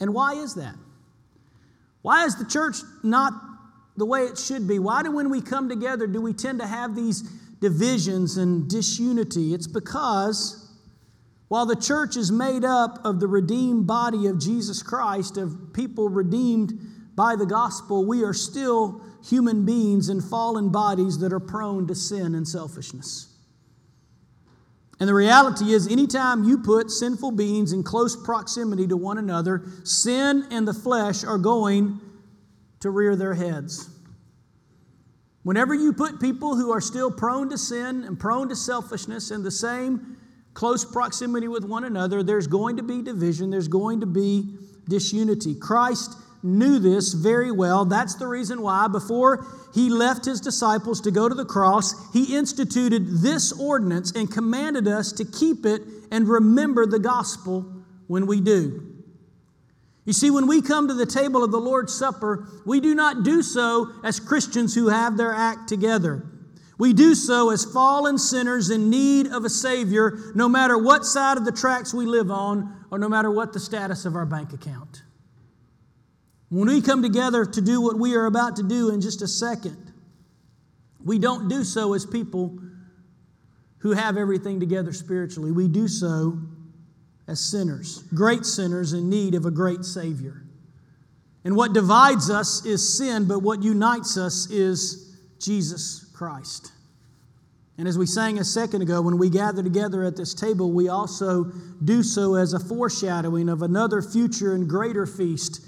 And 0.00 0.12
why 0.14 0.34
is 0.34 0.54
that? 0.54 0.74
Why 2.02 2.24
is 2.24 2.36
the 2.36 2.46
church 2.46 2.76
not 3.02 3.32
the 3.96 4.06
way 4.06 4.24
it 4.24 4.38
should 4.38 4.66
be? 4.66 4.78
Why 4.78 5.02
do 5.02 5.10
when 5.12 5.30
we 5.30 5.42
come 5.42 5.68
together 5.68 6.06
do 6.06 6.20
we 6.20 6.32
tend 6.32 6.60
to 6.60 6.66
have 6.66 6.94
these 6.94 7.22
divisions 7.60 8.38
and 8.38 8.68
disunity? 8.68 9.52
It's 9.52 9.66
because 9.66 10.69
while 11.50 11.66
the 11.66 11.74
church 11.74 12.16
is 12.16 12.30
made 12.30 12.64
up 12.64 13.00
of 13.04 13.18
the 13.18 13.26
redeemed 13.26 13.84
body 13.84 14.28
of 14.28 14.38
Jesus 14.38 14.84
Christ, 14.84 15.36
of 15.36 15.72
people 15.72 16.08
redeemed 16.08 16.78
by 17.16 17.34
the 17.34 17.44
gospel, 17.44 18.06
we 18.06 18.22
are 18.22 18.32
still 18.32 19.00
human 19.24 19.66
beings 19.66 20.08
in 20.08 20.20
fallen 20.20 20.70
bodies 20.70 21.18
that 21.18 21.32
are 21.32 21.40
prone 21.40 21.88
to 21.88 21.94
sin 21.96 22.36
and 22.36 22.46
selfishness. 22.46 23.34
And 25.00 25.08
the 25.08 25.14
reality 25.14 25.72
is, 25.72 25.88
anytime 25.88 26.44
you 26.44 26.58
put 26.58 26.88
sinful 26.88 27.32
beings 27.32 27.72
in 27.72 27.82
close 27.82 28.16
proximity 28.16 28.86
to 28.86 28.96
one 28.96 29.18
another, 29.18 29.64
sin 29.82 30.46
and 30.52 30.68
the 30.68 30.72
flesh 30.72 31.24
are 31.24 31.36
going 31.36 32.00
to 32.78 32.90
rear 32.90 33.16
their 33.16 33.34
heads. 33.34 33.90
Whenever 35.42 35.74
you 35.74 35.92
put 35.92 36.20
people 36.20 36.54
who 36.54 36.70
are 36.70 36.80
still 36.80 37.10
prone 37.10 37.50
to 37.50 37.58
sin 37.58 38.04
and 38.04 38.20
prone 38.20 38.48
to 38.50 38.54
selfishness 38.54 39.32
in 39.32 39.42
the 39.42 39.50
same 39.50 40.16
close 40.60 40.84
proximity 40.84 41.48
with 41.48 41.64
one 41.64 41.84
another, 41.84 42.22
there's 42.22 42.46
going 42.46 42.76
to 42.76 42.82
be 42.82 43.00
division, 43.00 43.48
there's 43.48 43.66
going 43.66 43.98
to 44.00 44.04
be 44.04 44.44
disunity. 44.90 45.54
Christ 45.54 46.14
knew 46.42 46.78
this 46.78 47.14
very 47.14 47.50
well. 47.50 47.86
That's 47.86 48.16
the 48.16 48.26
reason 48.26 48.60
why, 48.60 48.86
before 48.86 49.46
he 49.72 49.88
left 49.88 50.26
his 50.26 50.38
disciples 50.38 51.00
to 51.00 51.10
go 51.10 51.30
to 51.30 51.34
the 51.34 51.46
cross, 51.46 52.12
he 52.12 52.36
instituted 52.36 53.22
this 53.22 53.58
ordinance 53.58 54.12
and 54.12 54.30
commanded 54.30 54.86
us 54.86 55.12
to 55.12 55.24
keep 55.24 55.64
it 55.64 55.80
and 56.12 56.28
remember 56.28 56.84
the 56.84 56.98
gospel 56.98 57.62
when 58.06 58.26
we 58.26 58.42
do. 58.42 58.86
You 60.04 60.12
see, 60.12 60.30
when 60.30 60.46
we 60.46 60.60
come 60.60 60.88
to 60.88 60.94
the 60.94 61.06
table 61.06 61.42
of 61.42 61.52
the 61.52 61.58
Lord's 61.58 61.94
Supper, 61.94 62.46
we 62.66 62.80
do 62.80 62.94
not 62.94 63.22
do 63.22 63.42
so 63.42 63.92
as 64.04 64.20
Christians 64.20 64.74
who 64.74 64.88
have 64.88 65.16
their 65.16 65.32
act 65.32 65.70
together. 65.70 66.22
We 66.80 66.94
do 66.94 67.14
so 67.14 67.50
as 67.50 67.62
fallen 67.62 68.16
sinners 68.16 68.70
in 68.70 68.88
need 68.88 69.26
of 69.26 69.44
a 69.44 69.50
Savior, 69.50 70.32
no 70.34 70.48
matter 70.48 70.78
what 70.78 71.04
side 71.04 71.36
of 71.36 71.44
the 71.44 71.52
tracks 71.52 71.92
we 71.92 72.06
live 72.06 72.30
on 72.30 72.86
or 72.90 72.98
no 72.98 73.06
matter 73.06 73.30
what 73.30 73.52
the 73.52 73.60
status 73.60 74.06
of 74.06 74.16
our 74.16 74.24
bank 74.24 74.54
account. 74.54 75.02
When 76.48 76.68
we 76.68 76.80
come 76.80 77.02
together 77.02 77.44
to 77.44 77.60
do 77.60 77.82
what 77.82 77.98
we 77.98 78.14
are 78.14 78.24
about 78.24 78.56
to 78.56 78.62
do 78.62 78.88
in 78.88 79.02
just 79.02 79.20
a 79.20 79.28
second, 79.28 79.92
we 81.04 81.18
don't 81.18 81.50
do 81.50 81.64
so 81.64 81.92
as 81.92 82.06
people 82.06 82.58
who 83.80 83.92
have 83.92 84.16
everything 84.16 84.58
together 84.58 84.94
spiritually. 84.94 85.52
We 85.52 85.68
do 85.68 85.86
so 85.86 86.38
as 87.28 87.40
sinners, 87.40 88.04
great 88.14 88.46
sinners 88.46 88.94
in 88.94 89.10
need 89.10 89.34
of 89.34 89.44
a 89.44 89.50
great 89.50 89.84
Savior. 89.84 90.46
And 91.44 91.54
what 91.56 91.74
divides 91.74 92.30
us 92.30 92.64
is 92.64 92.96
sin, 92.96 93.28
but 93.28 93.40
what 93.42 93.62
unites 93.62 94.16
us 94.16 94.48
is 94.48 95.14
Jesus 95.38 96.09
Christ. 96.20 96.72
And 97.78 97.88
as 97.88 97.96
we 97.96 98.04
sang 98.04 98.38
a 98.38 98.44
second 98.44 98.82
ago, 98.82 99.00
when 99.00 99.16
we 99.16 99.30
gather 99.30 99.62
together 99.62 100.04
at 100.04 100.18
this 100.18 100.34
table, 100.34 100.70
we 100.70 100.86
also 100.86 101.44
do 101.82 102.02
so 102.02 102.34
as 102.34 102.52
a 102.52 102.58
foreshadowing 102.58 103.48
of 103.48 103.62
another 103.62 104.02
future 104.02 104.54
and 104.54 104.68
greater 104.68 105.06
feast 105.06 105.64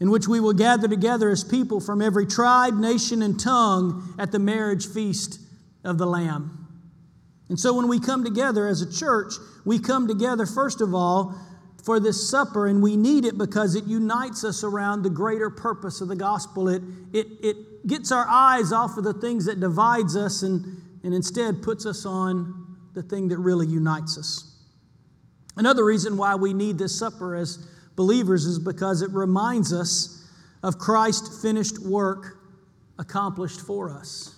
in 0.00 0.10
which 0.10 0.26
we 0.26 0.40
will 0.40 0.54
gather 0.54 0.88
together 0.88 1.28
as 1.28 1.44
people 1.44 1.78
from 1.78 2.00
every 2.00 2.24
tribe, 2.24 2.78
nation, 2.78 3.20
and 3.20 3.38
tongue 3.38 4.14
at 4.18 4.32
the 4.32 4.38
marriage 4.38 4.86
feast 4.86 5.40
of 5.84 5.98
the 5.98 6.06
Lamb. 6.06 6.66
And 7.50 7.60
so 7.60 7.74
when 7.74 7.86
we 7.86 8.00
come 8.00 8.24
together 8.24 8.66
as 8.66 8.80
a 8.80 8.90
church, 8.90 9.34
we 9.66 9.78
come 9.78 10.08
together, 10.08 10.46
first 10.46 10.80
of 10.80 10.94
all, 10.94 11.34
for 11.84 12.00
this 12.00 12.30
supper, 12.30 12.66
and 12.66 12.82
we 12.82 12.96
need 12.96 13.26
it 13.26 13.36
because 13.36 13.74
it 13.74 13.84
unites 13.84 14.42
us 14.42 14.64
around 14.64 15.02
the 15.02 15.10
greater 15.10 15.50
purpose 15.50 16.00
of 16.00 16.08
the 16.08 16.16
gospel. 16.16 16.70
It, 16.70 16.82
it, 17.12 17.26
it 17.42 17.56
gets 17.86 18.12
our 18.12 18.26
eyes 18.28 18.72
off 18.72 18.96
of 18.96 19.04
the 19.04 19.14
things 19.14 19.44
that 19.46 19.60
divides 19.60 20.16
us 20.16 20.42
and, 20.42 20.80
and 21.02 21.14
instead 21.14 21.62
puts 21.62 21.86
us 21.86 22.06
on 22.06 22.76
the 22.94 23.02
thing 23.02 23.28
that 23.28 23.38
really 23.38 23.66
unites 23.66 24.18
us. 24.18 24.52
Another 25.56 25.84
reason 25.84 26.16
why 26.16 26.34
we 26.34 26.52
need 26.54 26.78
this 26.78 26.98
supper 26.98 27.36
as 27.36 27.66
believers 27.96 28.46
is 28.46 28.58
because 28.58 29.02
it 29.02 29.10
reminds 29.10 29.72
us 29.72 30.28
of 30.62 30.78
Christ's 30.78 31.42
finished 31.42 31.78
work 31.80 32.38
accomplished 32.98 33.60
for 33.60 33.90
us. 33.90 34.36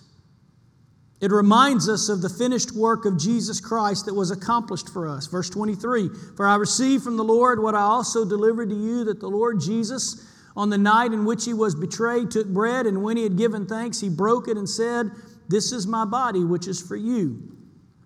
It 1.21 1.31
reminds 1.31 1.87
us 1.87 2.09
of 2.09 2.21
the 2.21 2.29
finished 2.29 2.73
work 2.73 3.05
of 3.05 3.17
Jesus 3.17 3.61
Christ 3.61 4.05
that 4.05 4.13
was 4.13 4.31
accomplished 4.31 4.89
for 4.89 5.07
us. 5.07 5.27
Verse 5.27 5.49
23 5.49 6.09
For 6.35 6.45
I 6.45 6.55
received 6.55 7.03
from 7.03 7.15
the 7.15 7.23
Lord 7.23 7.61
what 7.61 7.73
I 7.73 7.81
also 7.81 8.25
delivered 8.25 8.69
to 8.69 8.75
you 8.75 9.05
that 9.05 9.19
the 9.19 9.29
Lord 9.29 9.61
Jesus, 9.61 10.29
on 10.55 10.69
the 10.69 10.77
night 10.77 11.11
in 11.11 11.25
which 11.25 11.45
he 11.45 11.53
was 11.53 11.75
betrayed, 11.75 12.31
took 12.31 12.47
bread, 12.47 12.85
and 12.85 13.03
when 13.03 13.17
he 13.17 13.23
had 13.23 13.37
given 13.37 13.65
thanks, 13.65 13.99
he 13.99 14.09
broke 14.09 14.47
it 14.47 14.57
and 14.57 14.69
said, 14.69 15.11
This 15.49 15.71
is 15.71 15.85
my 15.85 16.05
body, 16.05 16.43
which 16.43 16.67
is 16.67 16.81
for 16.81 16.95
you. 16.95 17.51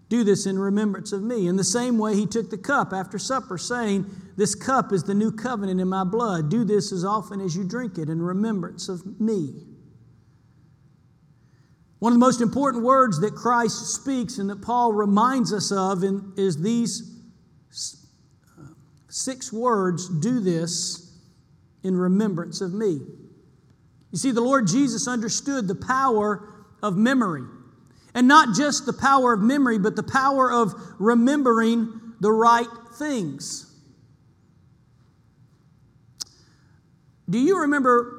Do 0.10 0.24
this 0.24 0.48
in 0.48 0.58
remembrance 0.58 1.12
of 1.12 1.22
me. 1.22 1.48
In 1.48 1.56
the 1.56 1.64
same 1.64 2.00
way, 2.00 2.16
he 2.16 2.26
took 2.26 2.50
the 2.50 2.58
cup 2.58 2.92
after 2.92 3.20
supper, 3.20 3.60
saying, 3.60 4.10
This 4.36 4.56
cup 4.56 4.92
is 4.92 5.04
the 5.04 5.14
new 5.14 5.32
covenant 5.32 5.80
in 5.80 5.88
my 5.88 6.04
blood. 6.04 6.50
Do 6.50 6.64
this 6.64 6.92
as 6.92 7.06
often 7.06 7.40
as 7.40 7.56
you 7.56 7.64
drink 7.64 8.00
it 8.00 8.10
in 8.10 8.20
remembrance 8.20 8.90
of 8.90 9.22
me. 9.22 9.54
One 12.00 12.14
of 12.14 12.16
the 12.16 12.26
most 12.26 12.42
important 12.42 12.84
words 12.84 13.20
that 13.20 13.36
Christ 13.36 13.94
speaks 13.94 14.40
and 14.40 14.50
that 14.50 14.62
Paul 14.62 14.94
reminds 14.94 15.54
us 15.54 15.72
of 15.72 16.04
in, 16.04 16.34
is 16.38 16.60
these 16.60 17.16
uh, 18.58 18.64
six 19.10 19.54
words 19.54 20.08
do 20.08 20.40
this 20.40 21.09
in 21.84 21.96
remembrance 21.96 22.62
of 22.62 22.74
me. 22.74 23.00
You 24.12 24.18
see, 24.18 24.32
the 24.32 24.42
Lord 24.42 24.68
Jesus 24.68 25.08
understood 25.08 25.68
the 25.68 25.76
power 25.76 26.66
of 26.82 26.98
memory. 26.98 27.44
And 28.14 28.28
not 28.28 28.56
just 28.56 28.86
the 28.86 28.94
power 28.94 29.34
of 29.34 29.42
memory, 29.42 29.78
but 29.78 29.96
the 29.96 30.04
power 30.04 30.52
of 30.52 30.74
remembering 30.98 32.16
the 32.20 32.32
right 32.32 32.68
things. 32.96 33.66
Do 37.30 37.38
you 37.38 37.62
remember 37.62 38.16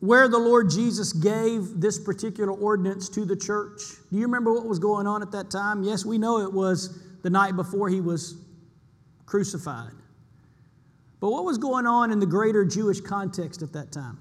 where 0.00 0.28
the 0.28 0.38
Lord 0.38 0.70
Jesus 0.70 1.12
gave 1.14 1.80
this 1.80 1.98
particular 1.98 2.52
ordinance 2.52 3.08
to 3.10 3.24
the 3.24 3.34
church? 3.34 3.80
Do 4.10 4.18
you 4.18 4.26
remember 4.26 4.52
what 4.52 4.66
was 4.66 4.78
going 4.78 5.06
on 5.06 5.22
at 5.22 5.32
that 5.32 5.50
time? 5.50 5.82
Yes, 5.82 6.04
we 6.04 6.18
know 6.18 6.40
it 6.40 6.52
was 6.52 7.00
the 7.22 7.30
night 7.30 7.56
before 7.56 7.88
he 7.88 8.02
was 8.02 8.36
crucified. 9.24 9.92
But 11.20 11.30
what 11.30 11.44
was 11.44 11.58
going 11.58 11.86
on 11.86 12.10
in 12.10 12.20
the 12.20 12.26
greater 12.26 12.64
Jewish 12.64 13.00
context 13.00 13.62
at 13.62 13.72
that 13.72 13.92
time? 13.92 14.18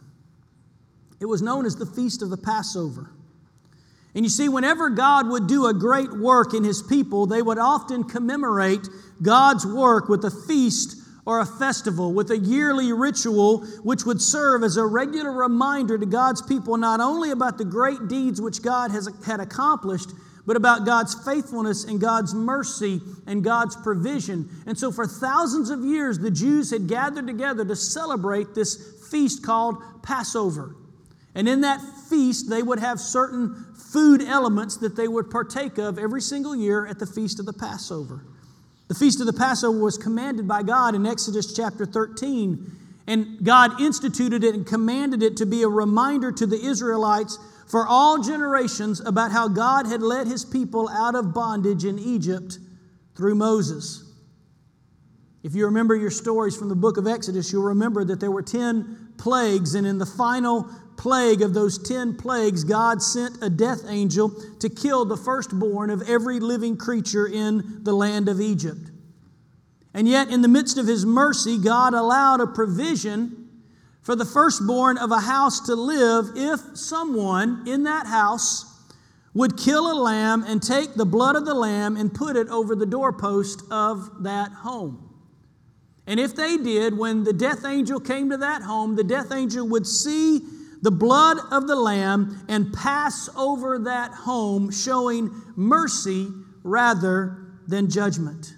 It 1.19 1.25
was 1.25 1.41
known 1.41 1.65
as 1.65 1.75
the 1.75 1.85
Feast 1.85 2.21
of 2.21 2.29
the 2.29 2.37
Passover. 2.37 3.09
And 4.13 4.23
you 4.23 4.29
see, 4.29 4.47
whenever 4.47 4.89
God 4.89 5.27
would 5.27 5.47
do 5.47 5.67
a 5.67 5.73
great 5.73 6.11
work 6.13 6.53
in 6.53 6.63
his 6.63 6.81
people, 6.81 7.25
they 7.25 7.41
would 7.41 7.57
often 7.57 8.05
commemorate 8.05 8.87
God's 9.21 9.65
work 9.65 10.07
with 10.07 10.23
a 10.23 10.31
feast 10.31 11.01
or 11.25 11.39
a 11.39 11.45
festival, 11.45 12.13
with 12.13 12.29
a 12.31 12.37
yearly 12.37 12.93
ritual 12.93 13.65
which 13.83 14.05
would 14.05 14.21
serve 14.21 14.63
as 14.63 14.77
a 14.77 14.85
regular 14.85 15.31
reminder 15.31 15.97
to 15.97 16.05
God's 16.05 16.41
people 16.41 16.77
not 16.77 17.01
only 17.01 17.31
about 17.31 17.57
the 17.57 17.65
great 17.65 18.07
deeds 18.07 18.39
which 18.39 18.61
God 18.61 18.91
has, 18.91 19.09
had 19.25 19.39
accomplished, 19.39 20.11
but 20.45 20.55
about 20.55 20.85
God's 20.85 21.15
faithfulness 21.25 21.85
and 21.85 21.99
God's 21.99 22.33
mercy 22.33 23.01
and 23.25 23.43
God's 23.43 23.75
provision. 23.75 24.49
And 24.67 24.77
so, 24.77 24.91
for 24.91 25.07
thousands 25.07 25.69
of 25.69 25.83
years, 25.83 26.19
the 26.19 26.31
Jews 26.31 26.71
had 26.71 26.87
gathered 26.87 27.27
together 27.27 27.65
to 27.65 27.75
celebrate 27.75 28.53
this 28.53 29.09
feast 29.09 29.43
called 29.43 29.77
Passover. 30.03 30.75
And 31.33 31.49
in 31.49 31.61
that 31.61 31.81
feast, 32.09 32.49
they 32.49 32.63
would 32.63 32.79
have 32.79 32.99
certain 32.99 33.65
food 33.75 34.21
elements 34.21 34.77
that 34.77 34.95
they 34.95 35.07
would 35.07 35.29
partake 35.29 35.77
of 35.77 35.97
every 35.97 36.21
single 36.21 36.55
year 36.55 36.85
at 36.85 36.99
the 36.99 37.05
feast 37.05 37.39
of 37.39 37.45
the 37.45 37.53
Passover. 37.53 38.21
The 38.87 38.95
feast 38.95 39.19
of 39.19 39.25
the 39.25 39.33
Passover 39.33 39.77
was 39.79 39.97
commanded 39.97 40.47
by 40.47 40.63
God 40.63 40.95
in 40.95 41.05
Exodus 41.05 41.53
chapter 41.55 41.85
13, 41.85 42.71
and 43.07 43.43
God 43.43 43.81
instituted 43.81 44.43
it 44.43 44.53
and 44.53 44.65
commanded 44.65 45.23
it 45.23 45.37
to 45.37 45.45
be 45.45 45.63
a 45.63 45.67
reminder 45.67 46.31
to 46.31 46.45
the 46.45 46.63
Israelites 46.63 47.39
for 47.67 47.87
all 47.87 48.21
generations 48.21 48.99
about 48.99 49.31
how 49.31 49.47
God 49.47 49.87
had 49.87 50.01
led 50.01 50.27
his 50.27 50.45
people 50.45 50.87
out 50.89 51.15
of 51.15 51.33
bondage 51.33 51.83
in 51.83 51.97
Egypt 51.97 52.59
through 53.15 53.35
Moses. 53.35 54.03
If 55.43 55.53
you 55.53 55.65
remember 55.65 55.95
your 55.95 56.11
stories 56.11 56.57
from 56.57 56.69
the 56.69 56.75
book 56.75 56.97
of 56.97 57.07
Exodus, 57.07 57.51
you'll 57.51 57.63
remember 57.63 58.03
that 58.03 58.19
there 58.19 58.31
were 58.31 58.41
10 58.41 59.13
plagues, 59.17 59.75
and 59.75 59.85
in 59.85 59.97
the 59.97 60.05
final 60.05 60.67
plague 60.97 61.41
of 61.41 61.53
those 61.53 61.77
10 61.77 62.17
plagues, 62.17 62.63
God 62.63 63.01
sent 63.01 63.37
a 63.43 63.49
death 63.49 63.81
angel 63.87 64.31
to 64.59 64.69
kill 64.69 65.05
the 65.05 65.17
firstborn 65.17 65.89
of 65.89 66.07
every 66.09 66.39
living 66.39 66.77
creature 66.77 67.27
in 67.27 67.83
the 67.83 67.93
land 67.93 68.27
of 68.27 68.41
Egypt. 68.41 68.91
And 69.93 70.07
yet, 70.07 70.29
in 70.29 70.41
the 70.41 70.47
midst 70.47 70.77
of 70.77 70.87
his 70.87 71.05
mercy, 71.05 71.57
God 71.57 71.93
allowed 71.93 72.41
a 72.41 72.47
provision 72.47 73.44
for 74.05 74.15
the 74.15 74.23
firstborn 74.23 74.97
of 74.97 75.11
a 75.11 75.19
house 75.19 75.59
to 75.61 75.75
live 75.75 76.31
if 76.35 76.77
someone 76.77 77.63
in 77.67 77.83
that 77.83 78.05
house 78.05 78.71
would 79.33 79.57
kill 79.57 79.91
a 79.91 79.97
lamb 79.99 80.45
and 80.47 80.61
take 80.63 80.93
the 80.93 81.05
blood 81.05 81.35
of 81.35 81.45
the 81.45 81.53
lamb 81.53 81.97
and 81.97 82.13
put 82.13 82.37
it 82.37 82.47
over 82.49 82.75
the 82.75 82.85
doorpost 82.85 83.63
of 83.71 84.23
that 84.23 84.51
home. 84.51 85.01
And 86.07 86.19
if 86.19 86.35
they 86.35 86.57
did, 86.57 86.97
when 86.97 87.23
the 87.23 87.33
death 87.33 87.65
angel 87.65 87.99
came 87.99 88.29
to 88.29 88.37
that 88.37 88.61
home, 88.61 88.95
the 88.95 89.03
death 89.03 89.31
angel 89.31 89.67
would 89.69 89.87
see 89.87 90.41
the 90.81 90.91
blood 90.91 91.39
of 91.51 91.67
the 91.67 91.75
Lamb 91.75 92.45
and 92.47 92.71
pass 92.71 93.27
over 93.35 93.79
that 93.79 94.11
home, 94.11 94.69
showing 94.69 95.31
mercy 95.55 96.27
rather 96.63 97.55
than 97.67 97.89
judgment. 97.89 98.54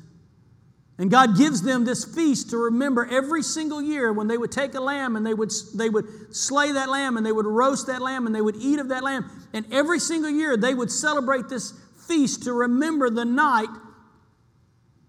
And 0.99 1.11
God 1.11 1.37
gives 1.37 1.61
them 1.61 1.85
this 1.85 2.03
feast 2.03 2.49
to 2.49 2.57
remember 2.57 3.05
every 3.05 3.43
single 3.43 3.81
year 3.81 4.11
when 4.11 4.27
they 4.27 4.37
would 4.37 4.51
take 4.51 4.73
a 4.73 4.81
lamb 4.81 5.15
and 5.15 5.25
they 5.25 5.33
would, 5.33 5.51
they 5.75 5.89
would 5.89 6.35
slay 6.35 6.71
that 6.71 6.89
lamb 6.89 7.17
and 7.17 7.25
they 7.25 7.31
would 7.31 7.45
roast 7.45 7.85
that 7.87 8.01
lamb 8.01 8.25
and 8.25 8.33
they 8.33 8.41
would 8.41 8.55
eat 8.55 8.79
of 8.79 8.89
that 8.89 9.03
lamb. 9.03 9.29
And 9.53 9.71
every 9.71 9.99
single 9.99 10.31
year 10.31 10.57
they 10.57 10.73
would 10.73 10.91
celebrate 10.91 11.49
this 11.49 11.73
feast 12.07 12.43
to 12.43 12.53
remember 12.53 13.11
the 13.11 13.25
night 13.25 13.69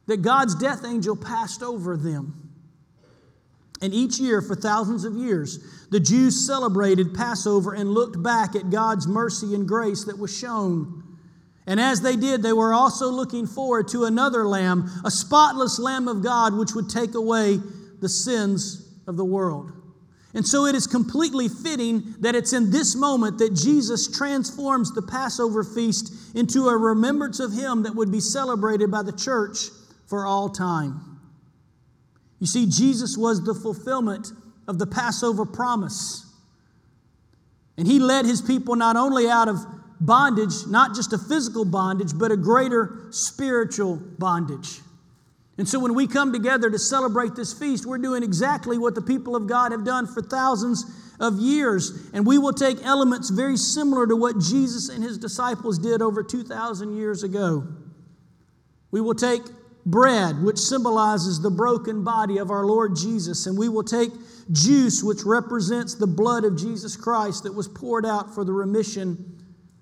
that 0.07 0.23
God's 0.23 0.55
death 0.55 0.85
angel 0.85 1.17
passed 1.17 1.63
over 1.63 1.97
them. 1.97 2.49
And 3.81 3.95
each 3.95 4.19
year, 4.19 4.43
for 4.43 4.57
thousands 4.57 5.05
of 5.05 5.15
years, 5.15 5.87
the 5.91 6.01
Jews 6.01 6.45
celebrated 6.47 7.15
Passover 7.15 7.75
and 7.75 7.91
looked 7.91 8.21
back 8.23 8.57
at 8.57 8.71
God's 8.71 9.07
mercy 9.07 9.55
and 9.55 9.69
grace 9.69 10.05
that 10.05 10.19
was 10.19 10.37
shown. 10.37 10.98
And 11.69 11.79
as 11.79 12.01
they 12.01 12.17
did, 12.17 12.43
they 12.43 12.55
were 12.55 12.73
also 12.73 13.09
looking 13.11 13.47
forward 13.47 13.89
to 13.89 14.05
another 14.05 14.47
lamb, 14.47 14.91
a 15.05 15.11
spotless 15.11 15.79
lamb 15.79 16.09
of 16.09 16.23
God, 16.23 16.55
which 16.55 16.73
would 16.75 16.89
take 16.89 17.15
away 17.15 17.61
the 18.01 18.09
sins 18.09 18.89
of 19.07 19.19
the 19.19 19.25
world. 19.25 19.71
And 20.33 20.47
so 20.47 20.65
it 20.65 20.75
is 20.75 20.87
completely 20.87 21.47
fitting 21.47 22.15
that 22.21 22.35
it's 22.35 22.55
in 22.55 22.71
this 22.71 22.97
moment 22.97 23.37
that 23.39 23.55
Jesus 23.55 24.11
transforms 24.11 24.95
the 24.95 25.03
Passover 25.03 25.63
feast 25.63 26.35
into 26.35 26.69
a 26.69 26.77
remembrance 26.77 27.39
of 27.39 27.53
Him 27.53 27.83
that 27.83 27.95
would 27.95 28.11
be 28.11 28.21
celebrated 28.21 28.91
by 28.91 29.03
the 29.03 29.13
church 29.13 29.69
for 30.07 30.25
all 30.25 30.49
time. 30.49 31.21
You 32.41 32.47
see, 32.47 32.67
Jesus 32.67 33.19
was 33.19 33.45
the 33.45 33.55
fulfillment 33.55 34.33
of 34.67 34.79
the 34.79 34.87
Passover 34.87 35.45
promise. 35.45 36.25
And 37.77 37.87
He 37.87 37.99
led 37.99 38.25
His 38.25 38.41
people 38.41 38.75
not 38.75 38.97
only 38.97 39.29
out 39.29 39.49
of 39.49 39.59
bondage, 40.01 40.67
not 40.67 40.95
just 40.95 41.13
a 41.13 41.19
physical 41.19 41.65
bondage, 41.65 42.17
but 42.17 42.31
a 42.31 42.37
greater 42.37 43.07
spiritual 43.11 43.97
bondage. 43.97 44.81
And 45.59 45.69
so 45.69 45.81
when 45.81 45.95
we 45.95 46.07
come 46.07 46.33
together 46.33 46.71
to 46.71 46.79
celebrate 46.79 47.35
this 47.35 47.53
feast, 47.53 47.85
we're 47.85 47.99
doing 47.99 48.23
exactly 48.23 48.79
what 48.79 48.95
the 48.95 49.03
people 49.03 49.35
of 49.35 49.49
God 49.49 49.73
have 49.73 49.85
done 49.85 50.07
for 50.07 50.23
thousands 50.23 50.85
of 51.19 51.41
years. 51.41 52.09
And 52.13 52.25
we 52.25 52.39
will 52.39 52.53
take 52.53 52.85
elements 52.85 53.29
very 53.31 53.57
similar 53.57 54.07
to 54.07 54.15
what 54.15 54.39
Jesus 54.39 54.89
and 54.89 55.03
his 55.03 55.19
disciples 55.19 55.79
did 55.79 56.01
over 56.01 56.23
2,000 56.23 56.97
years 56.97 57.25
ago. 57.25 57.67
We 58.93 59.01
will 59.01 59.17
take 59.17 59.43
bread, 59.85 60.43
which 60.43 60.59
symbolizes 60.59 61.41
the 61.41 61.51
broken 61.51 62.05
body 62.05 62.39
of 62.39 62.51
our 62.51 62.65
Lord 62.65 62.95
Jesus, 62.95 63.47
and 63.47 63.59
we 63.59 63.69
will 63.69 63.83
take 63.83 64.13
juice, 64.53 65.03
which 65.03 65.25
represents 65.25 65.95
the 65.95 66.07
blood 66.07 66.45
of 66.45 66.57
Jesus 66.57 66.97
Christ 66.97 67.43
that 67.43 67.55
was 67.55 67.67
poured 67.67 68.07
out 68.07 68.33
for 68.33 68.45
the 68.45 68.53
remission 68.53 69.38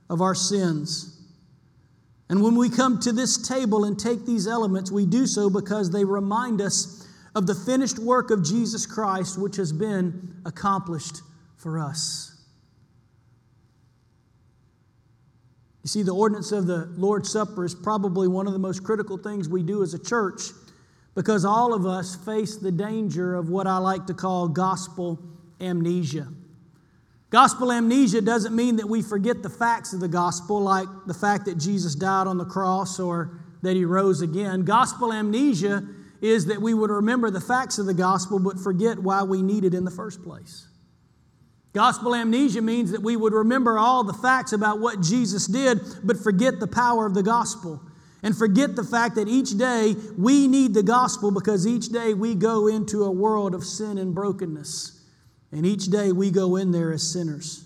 of 0.09 0.21
our 0.21 0.35
sins. 0.35 1.21
And 2.29 2.43
when 2.43 2.57
we 2.57 2.69
come 2.69 2.99
to 3.01 3.13
this 3.13 3.49
table 3.49 3.85
and 3.85 3.99
take 3.99 4.27
these 4.27 4.47
elements, 4.47 4.91
we 4.91 5.07
do 5.07 5.27
so 5.27 5.49
because 5.49 5.91
they 5.91 6.05
remind 6.05 6.61
us 6.61 7.07
of 7.35 7.47
the 7.47 7.55
finished 7.55 7.99
work 7.99 8.31
of 8.31 8.45
Jesus 8.45 8.87
Christ, 8.87 9.39
which 9.39 9.57
has 9.57 9.73
been 9.73 10.41
accomplished 10.45 11.23
for 11.57 11.79
us. 11.79 12.33
You 15.85 15.89
see, 15.89 16.03
the 16.03 16.15
ordinance 16.15 16.51
of 16.51 16.67
the 16.67 16.87
Lord's 16.97 17.31
Supper 17.31 17.65
is 17.65 17.75
probably 17.75 18.27
one 18.27 18.49
of 18.49 18.53
the 18.53 18.59
most 18.59 18.83
critical 18.83 19.17
things 19.17 19.49
we 19.49 19.63
do 19.63 19.85
as 19.85 19.95
a 19.95 19.99
church 20.03 20.41
because 21.15 21.45
all 21.45 21.73
of 21.73 21.87
us 21.87 22.15
face 22.15 22.57
the 22.57 22.73
danger 22.73 23.37
of 23.37 23.49
what 23.49 23.67
I 23.67 23.79
like 23.79 24.07
to 24.07 24.15
call 24.15 24.49
gospel 24.49 25.19
amnesia. 25.61 26.27
Gospel 27.31 27.73
amnesia 27.73 28.21
doesn't 28.21 28.55
mean 28.55 28.77
that 28.77 28.89
we 28.89 29.03
forget 29.03 29.43
the 29.43 29.51
facts 29.51 29.93
of 29.93 30.01
the 30.01 30.09
gospel, 30.09 30.61
like 30.63 30.87
the 31.07 31.15
fact 31.15 31.47
that 31.47 31.59
Jesus 31.59 31.95
died 31.95 32.27
on 32.27 32.39
the 32.39 32.45
cross 32.45 33.01
or 33.01 33.41
that 33.63 33.75
he 33.75 33.85
rose 33.85 34.23
again. 34.23 34.65
Gospel 34.65 35.13
amnesia 35.13 35.87
is 36.21 36.47
that 36.47 36.63
we 36.63 36.73
would 36.73 36.91
remember 36.91 37.31
the 37.31 37.41
facts 37.41 37.79
of 37.79 37.87
the 37.87 37.95
gospel 37.95 38.39
but 38.39 38.61
forget 38.61 38.99
why 38.99 39.23
we 39.23 39.43
need 39.43 39.65
it 39.65 39.75
in 39.75 39.85
the 39.85 39.91
first 39.91 40.23
place. 40.23 40.69
Gospel 41.73 42.15
amnesia 42.15 42.63
means 42.63 42.93
that 42.93 43.03
we 43.03 43.17
would 43.17 43.33
remember 43.33 43.79
all 43.79 44.05
the 44.05 44.15
facts 44.15 44.53
about 44.53 44.81
what 44.81 45.03
Jesus 45.03 45.47
did 45.47 45.81
but 46.05 46.17
forget 46.17 46.59
the 46.61 46.67
power 46.67 47.07
of 47.07 47.15
the 47.15 47.23
gospel. 47.23 47.83
And 48.23 48.37
forget 48.37 48.77
the 48.77 48.85
fact 48.85 49.17
that 49.17 49.29
each 49.29 49.59
day 49.59 49.95
we 50.17 50.49
need 50.49 50.75
the 50.75 50.83
gospel 50.83 51.31
because 51.31 51.67
each 51.67 51.91
day 51.91 52.15
we 52.15 52.35
go 52.35 52.67
into 52.67 53.05
a 53.05 53.11
world 53.11 53.55
of 53.55 53.63
sin 53.63 53.99
and 53.99 54.15
brokenness. 54.15 54.96
And 55.53 55.65
each 55.65 55.87
day 55.87 56.13
we 56.13 56.31
go 56.31 56.57
in 56.57 56.73
there 56.73 56.93
as 56.93 57.11
sinners. 57.11 57.65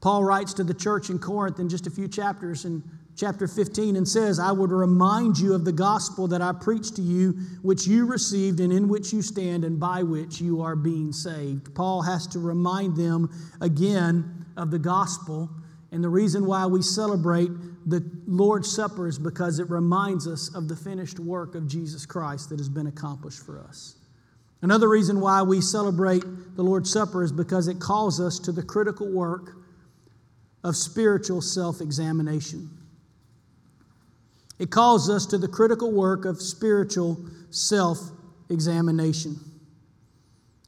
Paul 0.00 0.24
writes 0.24 0.54
to 0.54 0.64
the 0.64 0.74
church 0.74 1.10
in 1.10 1.18
Corinth 1.18 1.58
in 1.58 1.68
just 1.68 1.86
a 1.86 1.90
few 1.90 2.08
chapters 2.08 2.64
in 2.64 2.82
chapter 3.16 3.46
15 3.46 3.96
and 3.96 4.08
says, 4.08 4.40
I 4.40 4.50
would 4.50 4.70
remind 4.70 5.38
you 5.38 5.52
of 5.52 5.66
the 5.66 5.72
gospel 5.72 6.26
that 6.28 6.40
I 6.40 6.52
preached 6.52 6.96
to 6.96 7.02
you, 7.02 7.32
which 7.60 7.86
you 7.86 8.06
received 8.06 8.60
and 8.60 8.72
in 8.72 8.88
which 8.88 9.12
you 9.12 9.20
stand 9.20 9.64
and 9.64 9.78
by 9.78 10.02
which 10.02 10.40
you 10.40 10.62
are 10.62 10.74
being 10.74 11.12
saved. 11.12 11.74
Paul 11.74 12.00
has 12.02 12.26
to 12.28 12.38
remind 12.38 12.96
them 12.96 13.28
again 13.60 14.46
of 14.56 14.70
the 14.70 14.78
gospel. 14.78 15.50
And 15.92 16.02
the 16.02 16.08
reason 16.08 16.46
why 16.46 16.64
we 16.64 16.80
celebrate 16.80 17.50
the 17.86 18.02
Lord's 18.26 18.74
Supper 18.74 19.06
is 19.06 19.18
because 19.18 19.58
it 19.58 19.68
reminds 19.68 20.26
us 20.26 20.54
of 20.54 20.68
the 20.68 20.76
finished 20.76 21.18
work 21.18 21.54
of 21.54 21.66
Jesus 21.66 22.06
Christ 22.06 22.48
that 22.48 22.58
has 22.58 22.68
been 22.70 22.86
accomplished 22.86 23.44
for 23.44 23.60
us. 23.60 23.96
Another 24.62 24.88
reason 24.88 25.20
why 25.20 25.42
we 25.42 25.60
celebrate 25.60 26.22
the 26.56 26.62
Lord's 26.62 26.92
Supper 26.92 27.22
is 27.22 27.32
because 27.32 27.68
it 27.68 27.80
calls 27.80 28.20
us 28.20 28.38
to 28.40 28.52
the 28.52 28.62
critical 28.62 29.10
work 29.10 29.56
of 30.62 30.76
spiritual 30.76 31.40
self 31.40 31.80
examination. 31.80 32.68
It 34.58 34.70
calls 34.70 35.08
us 35.08 35.24
to 35.26 35.38
the 35.38 35.48
critical 35.48 35.90
work 35.90 36.26
of 36.26 36.42
spiritual 36.42 37.18
self 37.48 37.98
examination. 38.50 39.36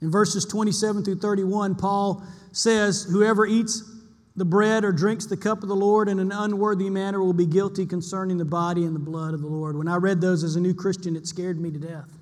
In 0.01 0.11
verses 0.11 0.47
27 0.47 1.05
through 1.05 1.19
31, 1.19 1.75
Paul 1.75 2.25
says, 2.53 3.05
Whoever 3.05 3.47
eats 3.47 3.89
the 4.35 4.47
bread 4.47 4.83
or 4.85 4.93
drinks 4.93 5.27
the 5.27 5.37
cup 5.37 5.63
of 5.63 5.69
the 5.69 5.77
Lord 5.77 6.09
in 6.09 6.19
an 6.19 6.33
unworthy 6.33 6.89
manner 6.89 7.23
will 7.23 7.35
be 7.35 7.45
guilty 7.45 7.85
concerning 7.85 8.39
the 8.39 8.45
body 8.47 8.85
and 8.85 8.97
the 8.97 9.01
blood 9.01 9.35
of 9.35 9.43
the 9.43 9.47
Lord. 9.47 9.77
When 9.77 9.89
I 9.89 9.97
read 9.97 10.23
those 10.23 10.43
as 10.43 10.57
a 10.57 10.61
new 10.61 10.73
Christian, 10.73 11.15
it 11.15 11.27
scared 11.27 11.61
me 11.61 11.71
to 11.71 11.79
death 11.79 12.22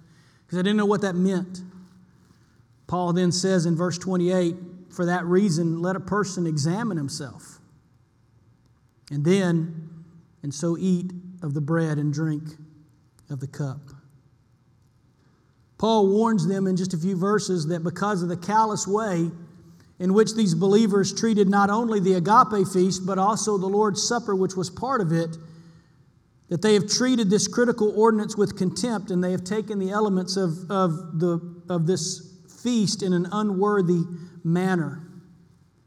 because 0.50 0.58
I 0.58 0.62
didn't 0.62 0.78
know 0.78 0.86
what 0.86 1.02
that 1.02 1.14
meant. 1.14 1.62
Paul 2.88 3.12
then 3.12 3.30
says 3.30 3.66
in 3.66 3.76
verse 3.76 3.96
28 3.98 4.56
For 4.90 5.06
that 5.06 5.24
reason, 5.24 5.80
let 5.80 5.94
a 5.94 6.00
person 6.00 6.44
examine 6.44 6.96
himself, 6.96 7.60
and 9.12 9.24
then, 9.24 9.88
and 10.42 10.52
so 10.52 10.76
eat 10.76 11.12
of 11.40 11.54
the 11.54 11.60
bread 11.60 11.98
and 11.98 12.12
drink 12.12 12.42
of 13.30 13.38
the 13.38 13.46
cup. 13.46 13.78
Paul 15.78 16.08
warns 16.08 16.48
them 16.48 16.66
in 16.66 16.76
just 16.76 16.94
a 16.94 16.98
few 16.98 17.16
verses 17.16 17.68
that 17.68 17.84
because 17.84 18.24
of 18.24 18.28
the 18.28 18.36
callous 18.36 18.88
way 18.88 19.30
in 20.00 20.14
which 20.14 20.34
these 20.34 20.56
believers 20.56 21.14
treated 21.14 21.48
not 21.48 21.70
only 21.70 22.00
the 22.00 22.14
agape 22.14 22.66
feast, 22.66 23.06
but 23.06 23.18
also 23.18 23.56
the 23.56 23.68
Lord's 23.68 24.02
Supper, 24.02 24.34
which 24.34 24.56
was 24.56 24.68
part 24.68 25.00
of 25.00 25.12
it, 25.12 25.36
that 26.50 26.62
they 26.62 26.74
have 26.74 26.86
treated 26.88 27.30
this 27.30 27.48
critical 27.48 27.98
ordinance 27.98 28.36
with 28.36 28.58
contempt 28.58 29.10
and 29.10 29.22
they 29.22 29.30
have 29.30 29.44
taken 29.44 29.78
the 29.78 29.90
elements 29.90 30.36
of, 30.36 30.70
of, 30.70 31.18
the, 31.18 31.40
of 31.68 31.86
this 31.86 32.42
feast 32.62 33.02
in 33.02 33.12
an 33.12 33.26
unworthy 33.32 34.02
manner. 34.44 35.00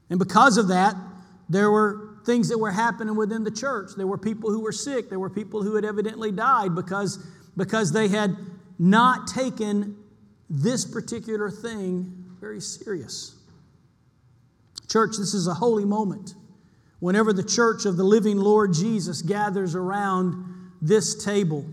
And 0.09 0.17
because 0.17 0.57
of 0.57 0.69
that, 0.69 0.95
there 1.49 1.69
were 1.69 2.17
things 2.25 2.47
that 2.47 2.57
were 2.57 2.71
happening 2.71 3.15
within 3.15 3.43
the 3.43 3.51
church. 3.51 3.91
There 3.97 4.07
were 4.07 4.17
people 4.17 4.49
who 4.49 4.61
were 4.61 4.71
sick. 4.71 5.09
There 5.09 5.19
were 5.19 5.29
people 5.29 5.61
who 5.61 5.75
had 5.75 5.83
evidently 5.83 6.31
died 6.31 6.73
because, 6.73 7.17
because 7.57 7.91
they 7.91 8.07
had 8.07 8.35
not 8.79 9.27
taken 9.27 9.97
this 10.49 10.85
particular 10.85 11.51
thing 11.51 12.23
very 12.39 12.61
serious. 12.61 13.35
Church, 14.87 15.17
this 15.17 15.33
is 15.33 15.47
a 15.47 15.53
holy 15.53 15.85
moment. 15.85 16.35
Whenever 17.03 17.33
the 17.33 17.43
church 17.43 17.83
of 17.83 17.97
the 17.97 18.03
living 18.03 18.37
Lord 18.37 18.73
Jesus 18.73 19.21
gathers 19.21 19.75
around 19.75 20.71
this 20.81 21.21
table. 21.21 21.65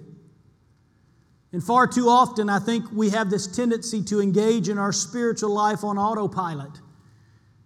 And 1.52 1.62
far 1.62 1.86
too 1.86 2.08
often, 2.08 2.50
I 2.50 2.58
think 2.58 2.86
we 2.92 3.10
have 3.10 3.30
this 3.30 3.46
tendency 3.46 4.02
to 4.06 4.20
engage 4.20 4.68
in 4.68 4.76
our 4.76 4.90
spiritual 4.90 5.50
life 5.50 5.84
on 5.84 5.98
autopilot. 5.98 6.72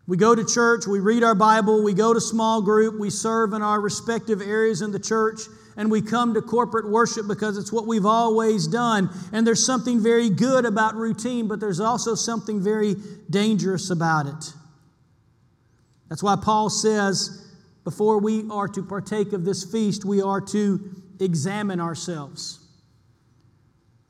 We 0.06 0.18
go 0.18 0.34
to 0.34 0.44
church, 0.44 0.86
we 0.86 1.00
read 1.00 1.24
our 1.24 1.34
Bible, 1.34 1.82
we 1.82 1.94
go 1.94 2.12
to 2.12 2.20
small 2.20 2.60
group, 2.60 3.00
we 3.00 3.08
serve 3.08 3.54
in 3.54 3.62
our 3.62 3.80
respective 3.80 4.42
areas 4.42 4.82
in 4.82 4.92
the 4.92 5.00
church, 5.00 5.40
and 5.78 5.90
we 5.90 6.02
come 6.02 6.34
to 6.34 6.42
corporate 6.42 6.90
worship 6.90 7.26
because 7.26 7.56
it's 7.56 7.72
what 7.72 7.86
we've 7.86 8.04
always 8.04 8.66
done. 8.66 9.08
And 9.32 9.46
there's 9.46 9.64
something 9.64 10.02
very 10.02 10.28
good 10.28 10.66
about 10.66 10.96
routine, 10.96 11.48
but 11.48 11.60
there's 11.60 11.80
also 11.80 12.14
something 12.14 12.60
very 12.60 12.96
dangerous 13.30 13.88
about 13.88 14.26
it. 14.26 14.52
That's 16.10 16.22
why 16.22 16.36
Paul 16.36 16.68
says, 16.68 17.40
before 17.84 18.18
we 18.18 18.48
are 18.50 18.66
to 18.68 18.82
partake 18.82 19.32
of 19.32 19.44
this 19.44 19.70
feast, 19.70 20.04
we 20.04 20.20
are 20.22 20.40
to 20.40 20.80
examine 21.20 21.80
ourselves, 21.80 22.60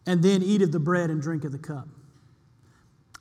and 0.06 0.22
then 0.22 0.42
eat 0.42 0.62
of 0.62 0.72
the 0.72 0.78
bread 0.78 1.10
and 1.10 1.20
drink 1.20 1.44
of 1.44 1.52
the 1.52 1.58
cup. 1.58 1.88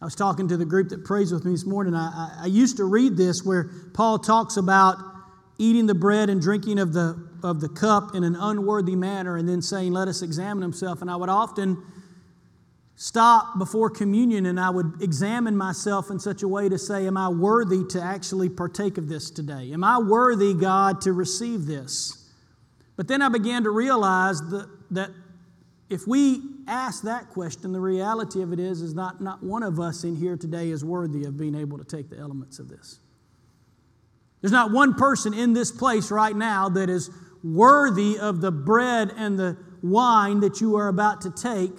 I 0.01 0.05
was 0.05 0.15
talking 0.15 0.49
to 0.49 0.57
the 0.57 0.65
group 0.65 0.89
that 0.89 1.05
prays 1.05 1.31
with 1.31 1.45
me 1.45 1.51
this 1.51 1.65
morning. 1.65 1.95
I, 1.95 2.39
I, 2.41 2.45
used 2.47 2.75
to 2.75 2.83
read 2.83 3.15
this 3.15 3.45
where 3.45 3.69
Paul 3.93 4.19
talks 4.19 4.57
about 4.57 4.97
eating 5.57 5.85
the 5.85 5.95
bread 5.95 6.29
and 6.29 6.41
drinking 6.41 6.77
of 6.77 6.91
the, 6.91 7.25
of 7.41 7.61
the 7.61 7.69
cup 7.69 8.13
in 8.13 8.25
an 8.25 8.35
unworthy 8.35 8.97
manner 8.97 9.37
and 9.37 9.47
then 9.47 9.61
saying, 9.61 9.93
Let 9.93 10.09
us 10.09 10.21
examine 10.21 10.61
himself. 10.61 11.01
And 11.01 11.09
I 11.09 11.15
would 11.15 11.29
often 11.29 11.81
stop 12.95 13.57
before 13.57 13.89
communion 13.89 14.45
and 14.45 14.59
I 14.59 14.69
would 14.69 15.01
examine 15.01 15.57
myself 15.57 16.09
in 16.09 16.19
such 16.19 16.43
a 16.43 16.47
way 16.47 16.69
to 16.69 16.77
say, 16.77 17.07
Am 17.07 17.17
I 17.17 17.29
worthy 17.29 17.83
to 17.89 18.01
actually 18.01 18.49
partake 18.49 18.97
of 18.97 19.07
this 19.09 19.29
today? 19.29 19.71
Am 19.73 19.83
I 19.83 19.97
worthy, 19.99 20.53
God, 20.53 21.01
to 21.01 21.13
receive 21.13 21.65
this? 21.65 22.29
But 22.95 23.07
then 23.07 23.21
I 23.21 23.29
began 23.29 23.63
to 23.63 23.71
realize 23.71 24.39
that, 24.51 24.69
that 24.91 25.09
if 25.89 26.07
we 26.07 26.41
ask 26.67 27.03
that 27.03 27.29
question, 27.29 27.71
the 27.71 27.79
reality 27.79 28.41
of 28.41 28.53
it 28.53 28.59
is, 28.59 28.81
is 28.81 28.93
not, 28.93 29.21
not 29.21 29.43
one 29.43 29.63
of 29.63 29.79
us 29.79 30.03
in 30.03 30.15
here 30.15 30.37
today 30.37 30.69
is 30.69 30.83
worthy 30.83 31.25
of 31.25 31.37
being 31.37 31.55
able 31.55 31.77
to 31.77 31.83
take 31.83 32.09
the 32.09 32.17
elements 32.17 32.59
of 32.59 32.69
this. 32.69 32.99
There's 34.41 34.51
not 34.51 34.71
one 34.71 34.93
person 34.93 35.33
in 35.33 35.53
this 35.53 35.71
place 35.71 36.11
right 36.11 36.35
now 36.35 36.69
that 36.69 36.89
is 36.89 37.09
worthy 37.43 38.17
of 38.19 38.41
the 38.41 38.51
bread 38.51 39.11
and 39.15 39.37
the 39.37 39.57
wine 39.81 40.39
that 40.41 40.61
you 40.61 40.75
are 40.75 40.87
about 40.87 41.21
to 41.21 41.31
take, 41.31 41.71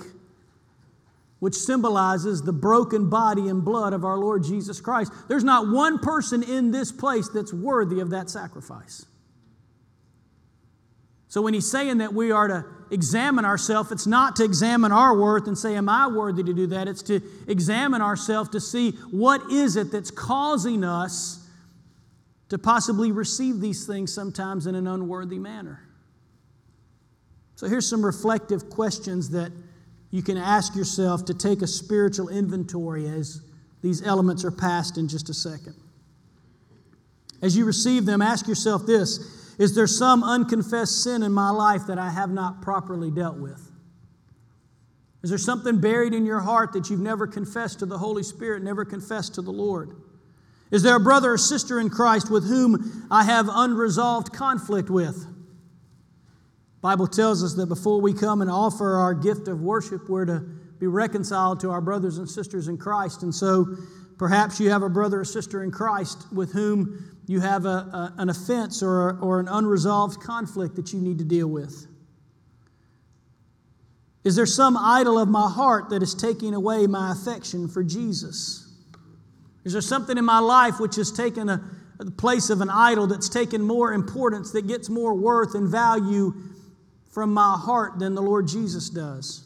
which 1.40 1.54
symbolizes 1.54 2.42
the 2.42 2.52
broken 2.52 3.10
body 3.10 3.48
and 3.48 3.64
blood 3.64 3.92
of 3.92 4.04
our 4.04 4.16
Lord 4.16 4.44
Jesus 4.44 4.80
Christ. 4.80 5.12
There's 5.28 5.44
not 5.44 5.68
one 5.68 5.98
person 5.98 6.42
in 6.42 6.70
this 6.70 6.90
place 6.90 7.28
that's 7.28 7.52
worthy 7.52 8.00
of 8.00 8.10
that 8.10 8.30
sacrifice. 8.30 9.04
So 11.28 11.42
when 11.42 11.52
he's 11.52 11.68
saying 11.68 11.98
that 11.98 12.14
we 12.14 12.30
are 12.30 12.46
to 12.46 12.64
examine 12.92 13.44
ourselves, 13.44 13.90
it's 13.90 14.06
not 14.06 14.36
to 14.36 14.44
examine 14.44 14.92
our 14.92 15.18
worth 15.18 15.48
and 15.48 15.58
say, 15.58 15.74
Am 15.74 15.88
I 15.88 16.06
worthy 16.06 16.44
to 16.44 16.54
do 16.54 16.68
that? 16.68 16.86
It's 16.86 17.02
to 17.02 17.20
examine 17.48 18.00
ourselves 18.00 18.50
to 18.50 18.60
see 18.60 18.92
what 19.10 19.50
is 19.50 19.74
it 19.76 19.90
that's 19.90 20.12
causing 20.12 20.84
us 20.84 21.44
to 22.50 22.58
possibly 22.58 23.10
receive 23.10 23.60
these 23.60 23.84
things 23.84 24.14
sometimes 24.14 24.68
in 24.68 24.76
an 24.76 24.86
unworthy 24.86 25.40
manner. 25.40 25.80
So 27.56 27.66
here's 27.66 27.88
some 27.88 28.04
reflective 28.04 28.70
questions 28.70 29.30
that 29.30 29.50
you 30.14 30.22
can 30.22 30.36
ask 30.36 30.76
yourself 30.76 31.24
to 31.24 31.34
take 31.34 31.60
a 31.60 31.66
spiritual 31.66 32.28
inventory 32.28 33.08
as 33.08 33.42
these 33.82 34.00
elements 34.06 34.44
are 34.44 34.52
passed 34.52 34.96
in 34.96 35.08
just 35.08 35.28
a 35.28 35.34
second. 35.34 35.74
As 37.42 37.56
you 37.56 37.64
receive 37.64 38.06
them, 38.06 38.22
ask 38.22 38.46
yourself 38.46 38.86
this 38.86 39.56
is 39.58 39.74
there 39.74 39.88
some 39.88 40.22
unconfessed 40.22 41.02
sin 41.02 41.24
in 41.24 41.32
my 41.32 41.50
life 41.50 41.88
that 41.88 41.98
I 41.98 42.10
have 42.10 42.30
not 42.30 42.62
properly 42.62 43.10
dealt 43.10 43.38
with? 43.38 43.72
Is 45.24 45.30
there 45.30 45.38
something 45.38 45.80
buried 45.80 46.14
in 46.14 46.24
your 46.24 46.40
heart 46.40 46.74
that 46.74 46.90
you've 46.90 47.00
never 47.00 47.26
confessed 47.26 47.80
to 47.80 47.86
the 47.86 47.98
Holy 47.98 48.22
Spirit, 48.22 48.62
never 48.62 48.84
confessed 48.84 49.34
to 49.34 49.42
the 49.42 49.50
Lord? 49.50 49.96
Is 50.70 50.84
there 50.84 50.94
a 50.94 51.00
brother 51.00 51.32
or 51.32 51.38
sister 51.38 51.80
in 51.80 51.90
Christ 51.90 52.30
with 52.30 52.46
whom 52.46 53.08
I 53.10 53.24
have 53.24 53.48
unresolved 53.50 54.32
conflict 54.32 54.90
with? 54.90 55.26
Bible 56.84 57.06
tells 57.06 57.42
us 57.42 57.54
that 57.54 57.68
before 57.68 57.98
we 57.98 58.12
come 58.12 58.42
and 58.42 58.50
offer 58.50 58.96
our 58.96 59.14
gift 59.14 59.48
of 59.48 59.62
worship, 59.62 60.06
we're 60.06 60.26
to 60.26 60.40
be 60.78 60.86
reconciled 60.86 61.58
to 61.60 61.70
our 61.70 61.80
brothers 61.80 62.18
and 62.18 62.28
sisters 62.28 62.68
in 62.68 62.76
Christ. 62.76 63.22
And 63.22 63.34
so 63.34 63.78
perhaps 64.18 64.60
you 64.60 64.68
have 64.68 64.82
a 64.82 64.90
brother 64.90 65.20
or 65.20 65.24
sister 65.24 65.62
in 65.62 65.70
Christ 65.70 66.26
with 66.30 66.52
whom 66.52 67.16
you 67.26 67.40
have 67.40 67.64
a, 67.64 67.68
a, 67.68 68.14
an 68.18 68.28
offense 68.28 68.82
or, 68.82 69.18
or 69.20 69.40
an 69.40 69.48
unresolved 69.48 70.20
conflict 70.20 70.76
that 70.76 70.92
you 70.92 71.00
need 71.00 71.16
to 71.16 71.24
deal 71.24 71.48
with? 71.48 71.86
Is 74.22 74.36
there 74.36 74.44
some 74.44 74.76
idol 74.76 75.18
of 75.18 75.26
my 75.26 75.48
heart 75.48 75.88
that 75.88 76.02
is 76.02 76.14
taking 76.14 76.52
away 76.52 76.86
my 76.86 77.12
affection 77.12 77.66
for 77.66 77.82
Jesus? 77.82 78.70
Is 79.64 79.72
there 79.72 79.80
something 79.80 80.18
in 80.18 80.24
my 80.26 80.40
life 80.40 80.80
which 80.80 80.96
has 80.96 81.10
taken 81.10 81.48
a, 81.48 81.64
a 81.98 82.10
place 82.10 82.50
of 82.50 82.60
an 82.60 82.68
idol 82.68 83.06
that's 83.06 83.30
taken 83.30 83.62
more 83.62 83.94
importance, 83.94 84.52
that 84.52 84.66
gets 84.66 84.90
more 84.90 85.14
worth 85.14 85.54
and 85.54 85.66
value 85.66 86.34
from 87.14 87.32
my 87.32 87.56
heart 87.56 88.00
than 88.00 88.16
the 88.16 88.22
Lord 88.22 88.48
Jesus 88.48 88.90
does? 88.90 89.44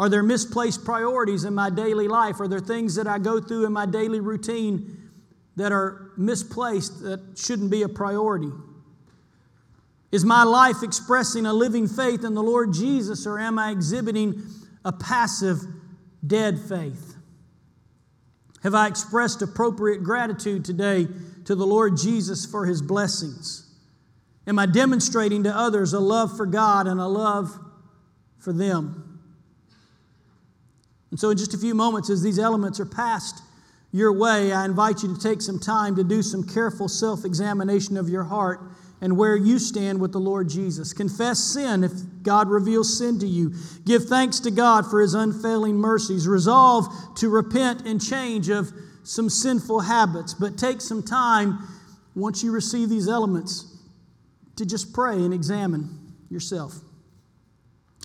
Are 0.00 0.08
there 0.08 0.22
misplaced 0.22 0.84
priorities 0.84 1.44
in 1.44 1.54
my 1.54 1.68
daily 1.68 2.08
life? 2.08 2.40
Are 2.40 2.48
there 2.48 2.58
things 2.58 2.94
that 2.94 3.06
I 3.06 3.18
go 3.18 3.38
through 3.38 3.66
in 3.66 3.72
my 3.72 3.84
daily 3.84 4.20
routine 4.20 5.10
that 5.56 5.72
are 5.72 6.12
misplaced 6.16 7.02
that 7.02 7.20
shouldn't 7.36 7.70
be 7.70 7.82
a 7.82 7.88
priority? 7.88 8.50
Is 10.10 10.24
my 10.24 10.44
life 10.44 10.82
expressing 10.82 11.44
a 11.44 11.52
living 11.52 11.86
faith 11.86 12.24
in 12.24 12.34
the 12.34 12.42
Lord 12.42 12.72
Jesus, 12.72 13.26
or 13.26 13.38
am 13.38 13.58
I 13.58 13.70
exhibiting 13.70 14.42
a 14.84 14.92
passive, 14.92 15.60
dead 16.26 16.58
faith? 16.58 17.16
Have 18.62 18.74
I 18.74 18.86
expressed 18.86 19.42
appropriate 19.42 20.02
gratitude 20.02 20.64
today 20.64 21.06
to 21.44 21.54
the 21.54 21.66
Lord 21.66 21.96
Jesus 21.96 22.46
for 22.46 22.64
his 22.64 22.80
blessings? 22.80 23.65
Am 24.46 24.58
I 24.58 24.66
demonstrating 24.66 25.42
to 25.42 25.56
others 25.56 25.92
a 25.92 26.00
love 26.00 26.36
for 26.36 26.46
God 26.46 26.86
and 26.86 27.00
a 27.00 27.06
love 27.06 27.58
for 28.38 28.52
them? 28.52 29.20
And 31.10 31.18
so, 31.18 31.30
in 31.30 31.36
just 31.36 31.54
a 31.54 31.58
few 31.58 31.74
moments, 31.74 32.10
as 32.10 32.22
these 32.22 32.38
elements 32.38 32.78
are 32.78 32.86
passed 32.86 33.42
your 33.92 34.12
way, 34.12 34.52
I 34.52 34.64
invite 34.64 35.02
you 35.02 35.14
to 35.14 35.20
take 35.20 35.40
some 35.40 35.58
time 35.58 35.96
to 35.96 36.04
do 36.04 36.22
some 36.22 36.46
careful 36.46 36.88
self 36.88 37.24
examination 37.24 37.96
of 37.96 38.08
your 38.08 38.24
heart 38.24 38.60
and 39.00 39.16
where 39.16 39.36
you 39.36 39.58
stand 39.58 40.00
with 40.00 40.12
the 40.12 40.18
Lord 40.20 40.48
Jesus. 40.48 40.92
Confess 40.92 41.38
sin 41.38 41.84
if 41.84 41.92
God 42.22 42.48
reveals 42.48 42.98
sin 42.98 43.18
to 43.20 43.26
you. 43.26 43.52
Give 43.84 44.04
thanks 44.04 44.40
to 44.40 44.50
God 44.50 44.88
for 44.90 45.00
his 45.00 45.14
unfailing 45.14 45.76
mercies. 45.76 46.26
Resolve 46.26 46.86
to 47.16 47.28
repent 47.28 47.86
and 47.86 48.02
change 48.02 48.48
of 48.48 48.72
some 49.02 49.28
sinful 49.28 49.80
habits, 49.80 50.34
but 50.34 50.56
take 50.56 50.80
some 50.80 51.02
time 51.02 51.58
once 52.14 52.42
you 52.42 52.52
receive 52.52 52.88
these 52.88 53.08
elements 53.08 53.75
to 54.56 54.66
just 54.66 54.92
pray 54.92 55.14
and 55.14 55.32
examine 55.32 55.88
yourself. 56.30 56.74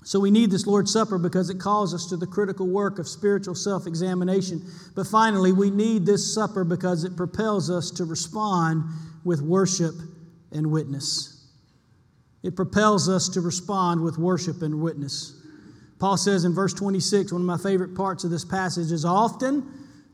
So 0.04 0.18
we 0.18 0.30
need 0.30 0.50
this 0.50 0.66
Lord's 0.66 0.92
Supper 0.92 1.16
because 1.16 1.48
it 1.48 1.60
calls 1.60 1.94
us 1.94 2.06
to 2.06 2.16
the 2.16 2.26
critical 2.26 2.66
work 2.66 2.98
of 2.98 3.06
spiritual 3.06 3.54
self 3.54 3.86
examination. 3.86 4.62
But 4.96 5.06
finally, 5.06 5.52
we 5.52 5.70
need 5.70 6.04
this 6.06 6.34
supper 6.34 6.64
because 6.64 7.04
it 7.04 7.16
propels 7.16 7.70
us 7.70 7.90
to 7.92 8.04
respond 8.04 8.84
with 9.24 9.42
worship 9.42 9.94
and 10.50 10.70
witness. 10.72 11.46
It 12.42 12.56
propels 12.56 13.08
us 13.08 13.28
to 13.30 13.40
respond 13.40 14.02
with 14.02 14.18
worship 14.18 14.62
and 14.62 14.80
witness. 14.80 15.40
Paul 16.00 16.16
says 16.16 16.44
in 16.44 16.52
verse 16.52 16.74
26, 16.74 17.32
one 17.32 17.42
of 17.42 17.46
my 17.46 17.56
favorite 17.56 17.94
parts 17.94 18.24
of 18.24 18.30
this 18.30 18.44
passage 18.44 18.90
is 18.90 19.04
often, 19.04 19.64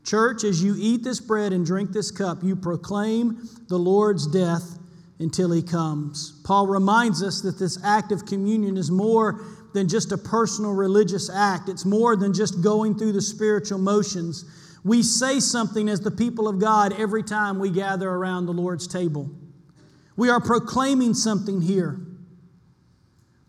church, 0.03 0.43
as 0.43 0.63
you 0.63 0.75
eat 0.77 1.03
this 1.03 1.19
bread 1.19 1.51
and 1.51 1.65
drink 1.65 1.91
this 1.91 2.11
cup, 2.11 2.43
you 2.43 2.55
proclaim 2.55 3.41
the 3.69 3.77
Lord's 3.77 4.27
death 4.27 4.77
until 5.19 5.51
he 5.51 5.61
comes. 5.61 6.39
Paul 6.43 6.67
reminds 6.67 7.21
us 7.21 7.41
that 7.41 7.59
this 7.59 7.77
act 7.83 8.11
of 8.11 8.25
communion 8.25 8.77
is 8.77 8.89
more 8.89 9.45
than 9.73 9.87
just 9.87 10.11
a 10.11 10.17
personal 10.17 10.73
religious 10.73 11.29
act, 11.29 11.69
it's 11.69 11.85
more 11.85 12.15
than 12.15 12.33
just 12.33 12.61
going 12.61 12.97
through 12.97 13.11
the 13.11 13.21
spiritual 13.21 13.77
motions. 13.77 14.45
We 14.83 15.03
say 15.03 15.39
something 15.39 15.89
as 15.89 15.99
the 15.99 16.11
people 16.11 16.47
of 16.47 16.59
God 16.59 16.93
every 16.99 17.21
time 17.21 17.59
we 17.59 17.69
gather 17.69 18.09
around 18.09 18.45
the 18.45 18.53
Lord's 18.53 18.87
table. 18.87 19.29
We 20.15 20.29
are 20.29 20.41
proclaiming 20.41 21.13
something 21.13 21.61
here. 21.61 21.99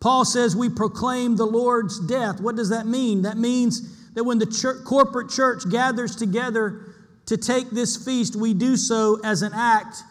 Paul 0.01 0.25
says 0.25 0.57
we 0.57 0.69
proclaim 0.69 1.37
the 1.37 1.47
Lord's 1.47 2.01
death. 2.07 2.41
What 2.41 2.57
does 2.57 2.71
that 2.71 2.87
mean? 2.87 3.23
That 3.23 3.37
means 3.37 4.13
that 4.15 4.25
when 4.25 4.39
the 4.39 4.47
church, 4.47 4.85
corporate 4.85 5.31
church 5.31 5.63
gathers 5.71 6.17
together 6.17 6.95
to 7.27 7.37
take 7.37 7.71
this 7.71 8.03
feast, 8.05 8.35
we 8.35 8.55
do 8.55 8.77
so 8.77 9.21
as 9.23 9.43
an 9.43 9.53
act 9.55 10.03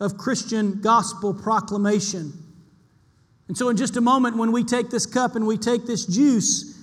of 0.00 0.16
Christian 0.16 0.80
gospel 0.80 1.34
proclamation. 1.34 2.32
And 3.48 3.56
so, 3.56 3.68
in 3.68 3.76
just 3.76 3.96
a 3.96 4.00
moment, 4.00 4.36
when 4.36 4.52
we 4.52 4.64
take 4.64 4.90
this 4.90 5.06
cup 5.06 5.36
and 5.36 5.46
we 5.46 5.58
take 5.58 5.84
this 5.84 6.06
juice, 6.06 6.78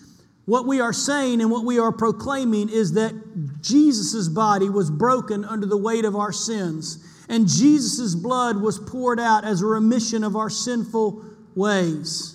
what 0.45 0.65
we 0.65 0.79
are 0.79 0.93
saying 0.93 1.41
and 1.41 1.51
what 1.51 1.65
we 1.65 1.79
are 1.79 1.91
proclaiming 1.91 2.69
is 2.69 2.93
that 2.93 3.13
Jesus' 3.61 4.29
body 4.29 4.69
was 4.69 4.91
broken 4.91 5.43
under 5.43 5.65
the 5.65 5.77
weight 5.77 6.05
of 6.05 6.15
our 6.15 6.31
sins, 6.31 7.05
and 7.27 7.47
Jesus' 7.47 8.15
blood 8.15 8.61
was 8.61 8.79
poured 8.79 9.19
out 9.19 9.43
as 9.43 9.61
a 9.61 9.65
remission 9.65 10.23
of 10.23 10.35
our 10.35 10.49
sinful 10.49 11.23
ways. 11.55 12.33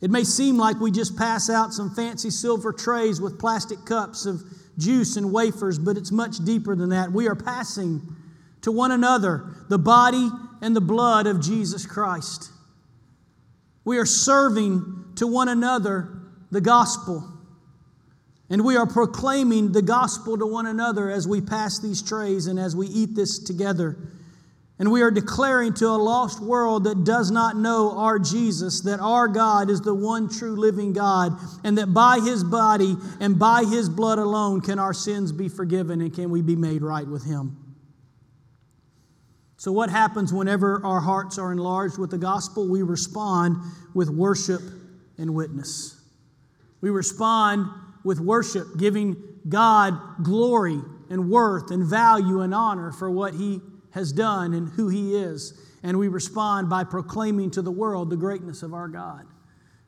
It 0.00 0.10
may 0.10 0.24
seem 0.24 0.58
like 0.58 0.78
we 0.80 0.90
just 0.90 1.16
pass 1.16 1.50
out 1.50 1.72
some 1.72 1.94
fancy 1.94 2.30
silver 2.30 2.72
trays 2.72 3.20
with 3.20 3.38
plastic 3.38 3.84
cups 3.84 4.26
of 4.26 4.42
juice 4.76 5.16
and 5.16 5.32
wafers, 5.32 5.78
but 5.78 5.96
it's 5.96 6.12
much 6.12 6.38
deeper 6.44 6.76
than 6.76 6.90
that. 6.90 7.10
We 7.10 7.26
are 7.28 7.34
passing 7.34 8.00
to 8.62 8.72
one 8.72 8.92
another 8.92 9.54
the 9.68 9.78
body 9.78 10.30
and 10.60 10.74
the 10.74 10.80
blood 10.80 11.26
of 11.26 11.40
Jesus 11.40 11.86
Christ. 11.86 12.50
We 13.84 13.98
are 13.98 14.06
serving 14.06 15.12
to 15.16 15.26
one 15.26 15.48
another 15.48 16.08
the 16.50 16.60
gospel. 16.60 17.32
And 18.50 18.64
we 18.64 18.76
are 18.76 18.86
proclaiming 18.86 19.72
the 19.72 19.82
gospel 19.82 20.38
to 20.38 20.46
one 20.46 20.66
another 20.66 21.10
as 21.10 21.28
we 21.28 21.40
pass 21.40 21.78
these 21.78 22.02
trays 22.02 22.46
and 22.46 22.58
as 22.58 22.74
we 22.74 22.86
eat 22.86 23.14
this 23.14 23.38
together. 23.38 23.96
And 24.78 24.92
we 24.92 25.02
are 25.02 25.10
declaring 25.10 25.74
to 25.74 25.86
a 25.88 25.98
lost 25.98 26.40
world 26.40 26.84
that 26.84 27.04
does 27.04 27.30
not 27.30 27.56
know 27.56 27.98
our 27.98 28.18
Jesus 28.18 28.80
that 28.82 29.00
our 29.00 29.26
God 29.26 29.70
is 29.70 29.80
the 29.80 29.94
one 29.94 30.28
true 30.28 30.54
living 30.54 30.92
God, 30.92 31.32
and 31.64 31.76
that 31.78 31.92
by 31.92 32.20
his 32.20 32.44
body 32.44 32.96
and 33.20 33.38
by 33.38 33.64
his 33.64 33.88
blood 33.88 34.18
alone 34.18 34.60
can 34.60 34.78
our 34.78 34.94
sins 34.94 35.32
be 35.32 35.48
forgiven 35.48 36.00
and 36.00 36.14
can 36.14 36.30
we 36.30 36.42
be 36.42 36.56
made 36.56 36.82
right 36.82 37.06
with 37.06 37.24
him. 37.24 37.56
So, 39.58 39.72
what 39.72 39.90
happens 39.90 40.32
whenever 40.32 40.80
our 40.86 41.00
hearts 41.00 41.36
are 41.36 41.52
enlarged 41.52 41.98
with 41.98 42.10
the 42.10 42.18
gospel? 42.18 42.68
We 42.68 42.82
respond 42.82 43.56
with 43.92 44.08
worship 44.08 44.62
and 45.18 45.34
witness. 45.34 46.00
We 46.80 46.90
respond 46.90 47.66
with 48.04 48.20
worship, 48.20 48.78
giving 48.78 49.16
God 49.48 49.98
glory 50.22 50.80
and 51.10 51.28
worth 51.28 51.70
and 51.70 51.84
value 51.84 52.40
and 52.40 52.54
honor 52.54 52.92
for 52.92 53.10
what 53.10 53.34
he 53.34 53.60
has 53.90 54.12
done 54.12 54.54
and 54.54 54.68
who 54.68 54.88
He 54.88 55.16
is. 55.16 55.60
And 55.82 55.98
we 55.98 56.08
respond 56.08 56.68
by 56.68 56.84
proclaiming 56.84 57.50
to 57.52 57.62
the 57.62 57.70
world 57.70 58.10
the 58.10 58.16
greatness 58.16 58.62
of 58.62 58.74
our 58.74 58.88
God. 58.88 59.26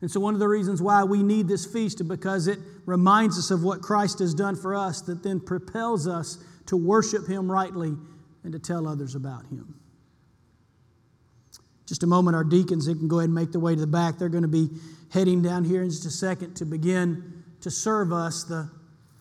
And 0.00 0.10
so, 0.10 0.18
one 0.18 0.34
of 0.34 0.40
the 0.40 0.48
reasons 0.48 0.80
why 0.80 1.04
we 1.04 1.22
need 1.22 1.46
this 1.46 1.66
feast 1.66 2.00
is 2.00 2.08
because 2.08 2.46
it 2.46 2.58
reminds 2.86 3.38
us 3.38 3.50
of 3.50 3.62
what 3.62 3.82
Christ 3.82 4.20
has 4.20 4.34
done 4.34 4.56
for 4.56 4.74
us, 4.74 5.02
that 5.02 5.22
then 5.22 5.40
propels 5.40 6.06
us 6.06 6.38
to 6.66 6.76
worship 6.76 7.26
Him 7.26 7.50
rightly 7.50 7.96
and 8.44 8.52
to 8.52 8.58
tell 8.58 8.88
others 8.88 9.14
about 9.14 9.46
Him. 9.46 9.74
Just 11.86 12.02
a 12.02 12.06
moment, 12.06 12.36
our 12.36 12.44
deacons, 12.44 12.86
they 12.86 12.94
can 12.94 13.08
go 13.08 13.18
ahead 13.18 13.30
and 13.30 13.34
make 13.34 13.50
their 13.50 13.60
way 13.60 13.74
to 13.74 13.80
the 13.80 13.86
back. 13.86 14.16
They're 14.16 14.28
going 14.28 14.42
to 14.42 14.48
be 14.48 14.68
heading 15.12 15.42
down 15.42 15.64
here 15.64 15.82
in 15.82 15.90
just 15.90 16.06
a 16.06 16.10
second 16.10 16.54
to 16.54 16.64
begin 16.64 17.42
to 17.62 17.70
serve 17.70 18.12
us 18.12 18.44
the, 18.44 18.70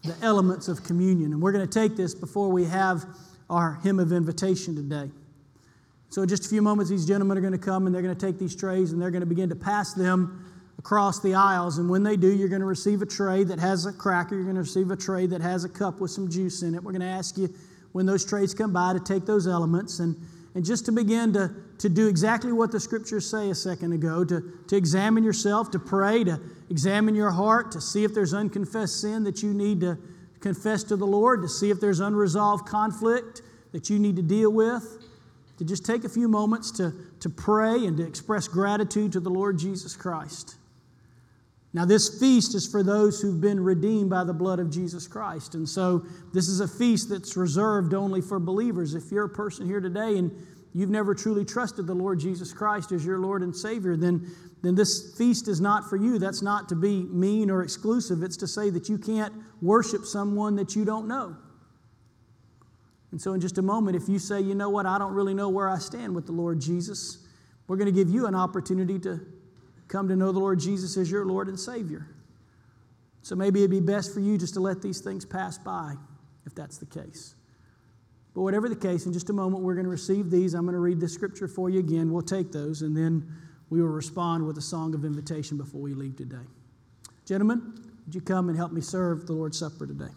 the 0.04 0.16
elements 0.22 0.68
of 0.68 0.84
communion. 0.84 1.34
And 1.34 1.42
we're 1.42 1.52
going 1.52 1.68
to 1.68 1.80
take 1.80 1.98
this 1.98 2.14
before 2.14 2.50
we 2.50 2.66
have 2.66 3.06
our 3.50 3.80
hymn 3.84 4.00
of 4.00 4.12
invitation 4.12 4.76
today. 4.76 5.10
So, 6.12 6.22
in 6.22 6.30
just 6.30 6.46
a 6.46 6.50
few 6.50 6.62
moments, 6.62 6.90
these 6.90 7.06
gentlemen 7.06 7.38
are 7.38 7.42
going 7.42 7.54
to 7.54 7.60
come 7.60 7.86
and 7.86 7.94
they're 7.94 8.02
going 8.02 8.16
to 8.16 8.26
take 8.26 8.40
these 8.40 8.56
trays 8.56 8.92
and 8.92 9.02
they're 9.02 9.12
going 9.12 9.22
to 9.22 9.28
begin 9.28 9.50
to 9.50 9.56
pass 9.56 9.94
them 9.94 10.46
across 10.78 11.20
the 11.22 11.36
aisles. 11.36 11.78
And 11.78 11.90
when 11.90 12.04
they 12.04 12.18
do, 12.18 12.32
you're 12.34 12.48
going 12.48 12.62
to 12.62 12.68
receive 12.68 13.02
a 13.02 13.06
tray 13.06 13.44
that 13.44 13.60
has 13.60 13.86
a 13.86 13.94
cracker. 13.94 14.36
You're 14.36 14.46
going 14.46 14.56
to 14.56 14.62
receive 14.62 14.92
a 14.92 14.96
tray 14.96 15.26
that 15.28 15.42
has 15.42 15.66
a 15.66 15.70
cup 15.70 16.00
with 16.00 16.10
some 16.10 16.30
juice 16.30 16.62
in 16.62 16.74
it. 16.74 16.84
We're 16.84 16.94
going 16.94 17.02
to 17.02 17.08
ask 17.08 17.38
you 17.38 17.54
when 17.92 18.06
those 18.06 18.26
trays 18.26 18.54
come 18.54 18.74
by 18.74 18.94
to 18.94 19.00
take 19.00 19.26
those 19.26 19.48
elements 19.48 20.00
and, 20.00 20.16
and 20.56 20.64
just 20.64 20.86
to 20.86 20.92
begin 20.92 21.34
to, 21.34 21.54
to 21.80 21.90
do 21.90 22.08
exactly 22.08 22.52
what 22.52 22.72
the 22.72 22.80
scriptures 22.80 23.30
say 23.30 23.50
a 23.50 23.56
second 23.56 23.94
ago 23.94 24.24
to, 24.24 24.42
to 24.68 24.76
examine 24.76 25.24
yourself, 25.24 25.72
to 25.72 25.80
pray, 25.80 26.24
to 26.24 26.40
examine 26.70 27.16
your 27.16 27.32
heart, 27.32 27.72
to 27.72 27.82
see 27.82 28.04
if 28.04 28.14
there's 28.14 28.34
unconfessed 28.34 29.02
sin 29.02 29.24
that 29.24 29.42
you 29.42 29.54
need 29.54 29.82
to 29.82 29.98
confess 30.40 30.84
to 30.84 30.96
the 30.96 31.08
Lord, 31.08 31.42
to 31.42 31.50
see 31.50 31.70
if 31.70 31.80
there's 31.80 32.00
unresolved 32.00 32.68
conflict 32.68 33.42
that 33.72 33.90
you 33.90 34.00
need 34.00 34.16
to 34.16 34.22
deal 34.22 34.52
with, 34.52 35.06
to 35.58 35.66
just 35.66 35.86
take 35.86 36.04
a 36.04 36.10
few 36.10 36.28
moments 36.28 36.72
to, 36.72 36.94
to 37.20 37.30
pray 37.30 37.86
and 37.86 37.98
to 37.98 38.08
express 38.08 38.48
gratitude 38.48 39.12
to 39.12 39.20
the 39.20 39.30
Lord 39.30 39.60
Jesus 39.60 39.96
Christ. 39.96 40.56
Now, 41.72 41.86
this 41.86 42.20
feast 42.20 42.56
is 42.56 42.68
for 42.68 42.82
those 42.82 43.22
who've 43.22 43.40
been 43.40 43.60
redeemed 43.60 44.10
by 44.10 44.24
the 44.24 44.34
blood 44.34 44.60
of 44.60 44.72
Jesus 44.72 45.08
Christ. 45.08 45.54
And 45.54 45.70
so, 45.70 46.04
this 46.34 46.48
is 46.48 46.62
a 46.62 46.68
feast 46.68 47.10
that's 47.10 47.38
reserved 47.38 47.94
only 47.94 48.22
for 48.22 48.40
believers. 48.40 48.96
If 48.96 49.12
you're 49.12 49.26
a 49.26 49.30
person 49.30 49.68
here 49.68 49.80
today 49.80 50.18
and 50.18 50.32
you've 50.74 50.90
never 50.90 51.14
truly 51.14 51.46
trusted 51.46 51.86
the 51.86 51.94
Lord 51.94 52.20
Jesus 52.20 52.54
Christ 52.54 52.92
as 52.92 53.06
your 53.06 53.20
Lord 53.20 53.44
and 53.44 53.56
Savior, 53.56 53.96
then, 53.96 54.28
then 54.64 54.74
this 54.74 55.16
feast 55.16 55.48
is 55.48 55.62
not 55.62 55.88
for 55.88 55.96
you. 55.96 56.18
That's 56.18 56.42
not 56.42 56.70
to 56.70 56.76
be 56.76 57.04
mean 57.04 57.52
or 57.52 57.62
exclusive. 57.62 58.24
It's 58.24 58.38
to 58.38 58.48
say 58.48 58.72
that 58.72 58.90
you 58.90 58.98
can't 58.98 59.34
worship 59.62 60.06
someone 60.06 60.56
that 60.56 60.76
you 60.76 60.86
don't 60.86 61.08
know. 61.08 61.36
And 63.12 63.22
so, 63.22 63.34
in 63.34 63.42
just 63.42 63.60
a 63.60 63.64
moment, 63.64 63.96
if 63.96 64.10
you 64.10 64.18
say, 64.18 64.42
you 64.42 64.56
know 64.56 64.72
what, 64.72 64.88
I 64.88 64.98
don't 64.98 65.14
really 65.14 65.36
know 65.36 65.50
where 65.50 65.70
I 65.70 65.78
stand 65.78 66.16
with 66.16 66.26
the 66.26 66.32
Lord 66.32 66.60
Jesus, 66.60 67.28
we're 67.68 67.78
going 67.78 67.86
to 67.86 67.92
give 67.92 68.10
you 68.10 68.26
an 68.26 68.34
opportunity 68.34 68.98
to 69.00 69.20
come 69.90 70.08
to 70.08 70.16
know 70.16 70.32
the 70.32 70.40
Lord 70.40 70.60
Jesus 70.60 70.96
as 70.96 71.12
your 71.12 71.26
Lord 71.26 71.50
and 71.50 71.60
Savior. 71.60 72.08
So 73.22 73.36
maybe 73.36 73.60
it'd 73.60 73.72
be 73.72 73.82
best 73.82 74.14
for 74.14 74.22
you 74.22 74.38
just 74.38 74.54
to 74.54 74.62
let 74.62 74.82
these 74.82 75.02
things 75.02 75.26
pass 75.26 75.58
by 75.58 75.96
if 76.46 76.56
that's 76.56 76.78
the 76.78 76.86
case. 76.86 77.36
But 78.34 78.42
whatever 78.42 78.70
the 78.70 78.76
case, 78.76 79.06
in 79.06 79.14
just 79.14 79.30
a 79.30 79.34
moment, 79.34 79.64
we're 79.64 79.74
going 79.74 79.86
to 79.86 79.92
receive 79.92 80.30
these. 80.30 80.54
I'm 80.54 80.64
going 80.64 80.74
to 80.74 80.80
read 80.80 81.00
the 81.00 81.10
scripture 81.10 81.48
for 81.48 81.70
you 81.70 81.80
again. 81.80 82.12
We'll 82.12 82.22
take 82.22 82.52
those, 82.52 82.84
and 82.84 82.96
then 82.96 83.30
we 83.70 83.82
will 83.82 83.90
respond 83.90 84.46
with 84.46 84.58
a 84.58 84.62
song 84.62 84.94
of 84.94 85.04
invitation 85.04 85.58
before 85.58 85.82
we 85.82 85.94
leave 85.94 86.16
today. 86.16 86.38
Gentlemen, 87.26 87.74
would 88.06 88.16
you 88.16 88.22
come 88.22 88.50
and 88.50 88.58
help 88.58 88.72
me 88.72 88.82
serve 88.82 89.28
the 89.28 89.34
Lord's 89.34 89.60
Supper 89.60 89.86
today? 89.86 90.14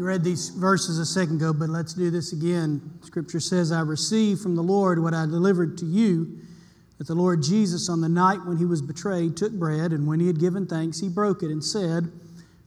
You 0.00 0.06
read 0.06 0.24
these 0.24 0.48
verses 0.48 0.98
a 0.98 1.04
second 1.04 1.36
ago, 1.36 1.52
but 1.52 1.68
let's 1.68 1.92
do 1.92 2.10
this 2.10 2.32
again. 2.32 2.80
Scripture 3.02 3.38
says, 3.38 3.70
I 3.70 3.82
received 3.82 4.40
from 4.40 4.56
the 4.56 4.62
Lord 4.62 4.98
what 5.02 5.12
I 5.12 5.26
delivered 5.26 5.76
to 5.76 5.84
you 5.84 6.38
that 6.96 7.06
the 7.06 7.14
Lord 7.14 7.42
Jesus, 7.42 7.90
on 7.90 8.00
the 8.00 8.08
night 8.08 8.38
when 8.46 8.56
he 8.56 8.64
was 8.64 8.80
betrayed, 8.80 9.36
took 9.36 9.52
bread, 9.52 9.92
and 9.92 10.06
when 10.06 10.18
he 10.18 10.26
had 10.26 10.40
given 10.40 10.66
thanks, 10.66 11.00
he 11.00 11.10
broke 11.10 11.42
it 11.42 11.50
and 11.50 11.62
said, 11.62 12.10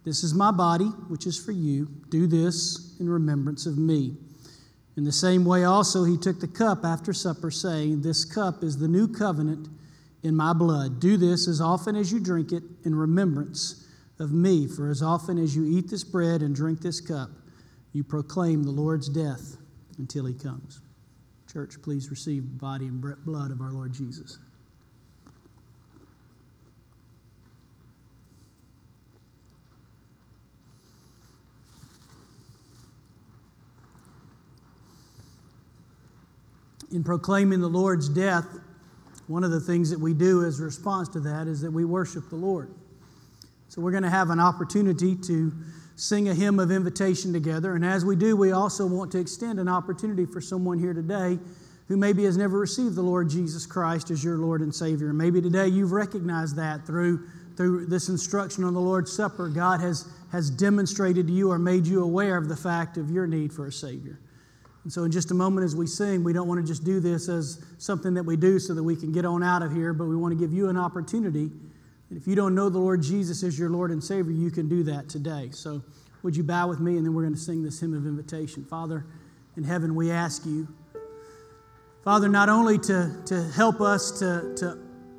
This 0.06 0.24
is 0.24 0.36
my 0.36 0.52
body, 0.52 0.86
which 1.08 1.26
is 1.26 1.44
for 1.44 1.54
you. 1.54 1.88
Do 2.10 2.28
this 2.28 2.96
in 3.00 3.10
remembrance 3.10 3.66
of 3.66 3.80
me. 3.80 4.16
In 4.96 5.04
the 5.04 5.12
same 5.12 5.44
way, 5.44 5.64
also, 5.64 6.04
he 6.04 6.18
took 6.18 6.40
the 6.40 6.48
cup 6.48 6.86
after 6.86 7.14
supper, 7.14 7.50
saying, 7.50 8.04
This 8.04 8.26
cup 8.26 8.64
is 8.64 8.78
the 8.78 8.88
new 8.88 9.08
covenant 9.08 9.70
in 10.22 10.36
my 10.36 10.54
blood. 10.54 11.00
Do 11.00 11.18
this 11.18 11.48
as 11.48 11.62
often 11.62 11.96
as 11.96 12.12
you 12.12 12.20
drink 12.20 12.52
it 12.52 12.62
in 12.86 12.94
remembrance 12.94 13.84
of 14.20 14.32
me. 14.32 14.68
For 14.68 14.90
as 14.90 15.02
often 15.02 15.38
as 15.38 15.56
you 15.56 15.66
eat 15.66 15.90
this 15.90 16.04
bread 16.04 16.42
and 16.42 16.56
drink 16.56 16.82
this 16.82 17.02
cup, 17.02 17.30
you 17.94 18.04
proclaim 18.04 18.64
the 18.64 18.72
Lord's 18.72 19.10
death 19.10 19.58
until 19.98 20.26
he 20.26 20.34
comes. 20.34 20.82
Church, 21.52 21.76
please 21.82 22.10
receive 22.10 22.44
the 22.44 22.56
body 22.56 22.88
and 22.88 23.02
blood 23.26 23.52
of 23.52 23.62
our 23.62 23.72
Lord 23.72 23.94
Jesus. 23.94 24.40
In 36.92 37.04
proclaiming 37.04 37.60
the 37.60 37.68
Lord's 37.68 38.08
death, 38.08 38.46
one 39.28 39.44
of 39.44 39.50
the 39.50 39.60
things 39.60 39.90
that 39.90 40.00
we 40.00 40.14
do 40.14 40.46
as 40.46 40.60
a 40.60 40.64
response 40.64 41.10
to 41.10 41.20
that 41.22 41.48
is 41.48 41.62
that 41.62 41.72
we 41.72 41.86
worship 41.86 42.30
the 42.30 42.36
Lord. 42.36 42.72
So 43.74 43.82
we're 43.82 43.90
going 43.90 44.04
to 44.04 44.10
have 44.12 44.30
an 44.30 44.40
opportunity 44.40 45.16
to 45.16 45.52
sing 45.96 46.30
a 46.30 46.34
hymn 46.36 46.60
of 46.60 46.70
invitation 46.70 47.34
together. 47.34 47.74
And 47.74 47.84
as 47.84 48.06
we 48.06 48.16
do, 48.16 48.38
we 48.38 48.52
also 48.52 48.86
want 48.86 49.12
to 49.14 49.20
extend 49.20 49.60
an 49.60 49.68
opportunity 49.68 50.28
for 50.28 50.42
someone 50.42 50.78
here 50.78 50.94
today 50.94 51.40
who 51.88 51.98
maybe 51.98 52.24
has 52.26 52.38
never 52.38 52.60
received 52.60 52.94
the 52.94 53.02
Lord 53.02 53.32
Jesus 53.32 53.66
Christ 53.66 54.12
as 54.12 54.24
your 54.24 54.38
Lord 54.38 54.62
and 54.62 54.74
Savior. 54.74 55.12
Maybe 55.12 55.42
today 55.42 55.70
you've 55.70 55.92
recognized 55.92 56.56
that 56.58 56.86
through, 56.86 57.28
through 57.58 57.88
this 57.88 58.10
instruction 58.10 58.64
on 58.64 58.76
the 58.76 58.80
Lord's 58.80 59.12
Supper. 59.12 59.50
God 59.50 59.82
has, 59.82 60.08
has 60.32 60.52
demonstrated 60.52 61.26
to 61.26 61.34
you 61.34 61.50
or 61.50 61.58
made 61.58 61.88
you 61.88 62.04
aware 62.04 62.38
of 62.38 62.50
the 62.50 62.56
fact 62.56 62.98
of 62.98 63.10
your 63.10 63.26
need 63.26 63.52
for 63.52 63.66
a 63.66 63.72
Savior. 63.72 64.20
And 64.84 64.94
so, 64.94 65.04
in 65.04 65.12
just 65.12 65.32
a 65.32 65.34
moment, 65.34 65.66
as 65.66 65.76
we 65.76 65.88
sing, 65.88 66.24
we 66.24 66.32
don't 66.32 66.48
want 66.48 66.62
to 66.62 66.68
just 66.68 66.84
do 66.84 67.00
this 67.00 67.28
as 67.28 67.66
something 67.80 68.14
that 68.14 68.24
we 68.24 68.38
do 68.38 68.60
so 68.60 68.76
that 68.76 68.84
we 68.84 68.96
can 68.96 69.12
get 69.12 69.26
on 69.26 69.42
out 69.42 69.64
of 69.64 69.74
here, 69.74 69.94
but 69.94 70.06
we 70.06 70.16
want 70.16 70.32
to 70.32 70.40
give 70.40 70.54
you 70.54 70.70
an 70.70 70.78
opportunity 70.78 71.50
and 72.14 72.22
if 72.22 72.28
you 72.28 72.36
don't 72.36 72.54
know 72.54 72.70
the 72.70 72.78
Lord 72.78 73.02
Jesus 73.02 73.42
as 73.42 73.58
your 73.58 73.72
Lord 73.72 73.90
and 73.90 74.04
Savior, 74.04 74.32
you 74.32 74.52
can 74.52 74.70
do 74.70 74.84
that 74.84 75.10
today. 75.10 75.50
So, 75.50 75.82
would 76.22 76.38
you 76.38 76.44
bow 76.44 76.68
with 76.68 76.80
me 76.80 76.96
and 76.98 77.04
then 77.04 77.16
we're 77.16 77.24
going 77.24 77.34
to 77.34 77.40
sing 77.40 77.64
this 77.64 77.80
hymn 77.80 77.96
of 77.96 78.06
invitation. 78.06 78.64
Father, 78.66 79.08
in 79.58 79.64
heaven, 79.64 79.96
we 79.96 80.12
ask 80.12 80.46
you, 80.46 80.68
Father, 82.04 82.30
not 82.30 82.50
only 82.50 82.78
to, 82.78 83.20
to 83.26 83.44
help 83.56 83.82
us 83.82 84.12
to, 84.20 84.54
to 84.58 84.78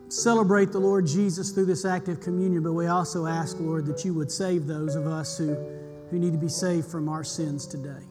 celebrate 0.09 0.71
the 0.71 0.79
Lord 0.79 1.05
Jesus 1.05 1.51
through 1.51 1.67
this 1.67 1.85
act 1.85 2.07
of 2.07 2.21
communion, 2.21 2.63
but 2.63 2.75
we 2.75 2.87
also 2.87 3.27
ask, 3.27 3.59
Lord, 3.59 3.87
that 3.87 4.05
you 4.05 4.15
would 4.15 4.31
save 4.31 4.69
those 4.69 4.95
of 4.95 5.09
us 5.09 5.37
who, 5.37 5.57
who 6.11 6.19
need 6.21 6.31
to 6.31 6.39
be 6.39 6.49
saved 6.49 6.87
from 6.87 7.09
our 7.09 7.25
sins 7.25 7.67
today. 7.67 8.05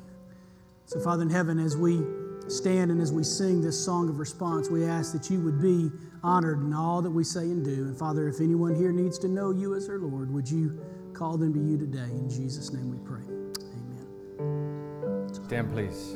So, 0.88 1.00
Father 1.00 1.22
in 1.22 1.30
heaven, 1.30 1.58
as 1.58 1.78
we 1.78 2.02
stand 2.50 2.92
and 2.92 3.00
as 3.00 3.14
we 3.14 3.24
sing 3.24 3.62
this 3.62 3.80
song 3.80 4.10
of 4.10 4.20
response, 4.20 4.70
we 4.70 4.84
ask 4.84 5.14
that 5.14 5.30
you 5.30 5.40
would 5.40 5.62
be 5.62 5.90
honored 6.24 6.61
in 6.61 6.74
all 6.74 7.01
that 7.01 7.11
we 7.11 7.24
say 7.24 7.41
and 7.41 7.63
do. 7.63 7.86
And 7.86 7.97
Father, 7.97 8.28
if 8.28 8.39
anyone 8.39 8.74
here 8.76 8.91
needs 8.91 9.19
to 9.19 9.28
know 9.28 9.51
you 9.51 9.76
as 9.76 9.88
their 9.88 9.99
Lord, 9.99 10.32
would 10.34 10.49
you 10.49 10.80
call 11.13 11.38
them 11.38 11.53
to 11.53 11.59
you 11.59 11.78
today? 11.78 12.09
In 12.11 12.30
Jesus' 12.30 12.71
name 12.71 12.89
we 12.89 12.97
pray. 13.05 13.24
Amen. 14.39 15.30
Stand, 15.45 15.71
please. 15.71 16.15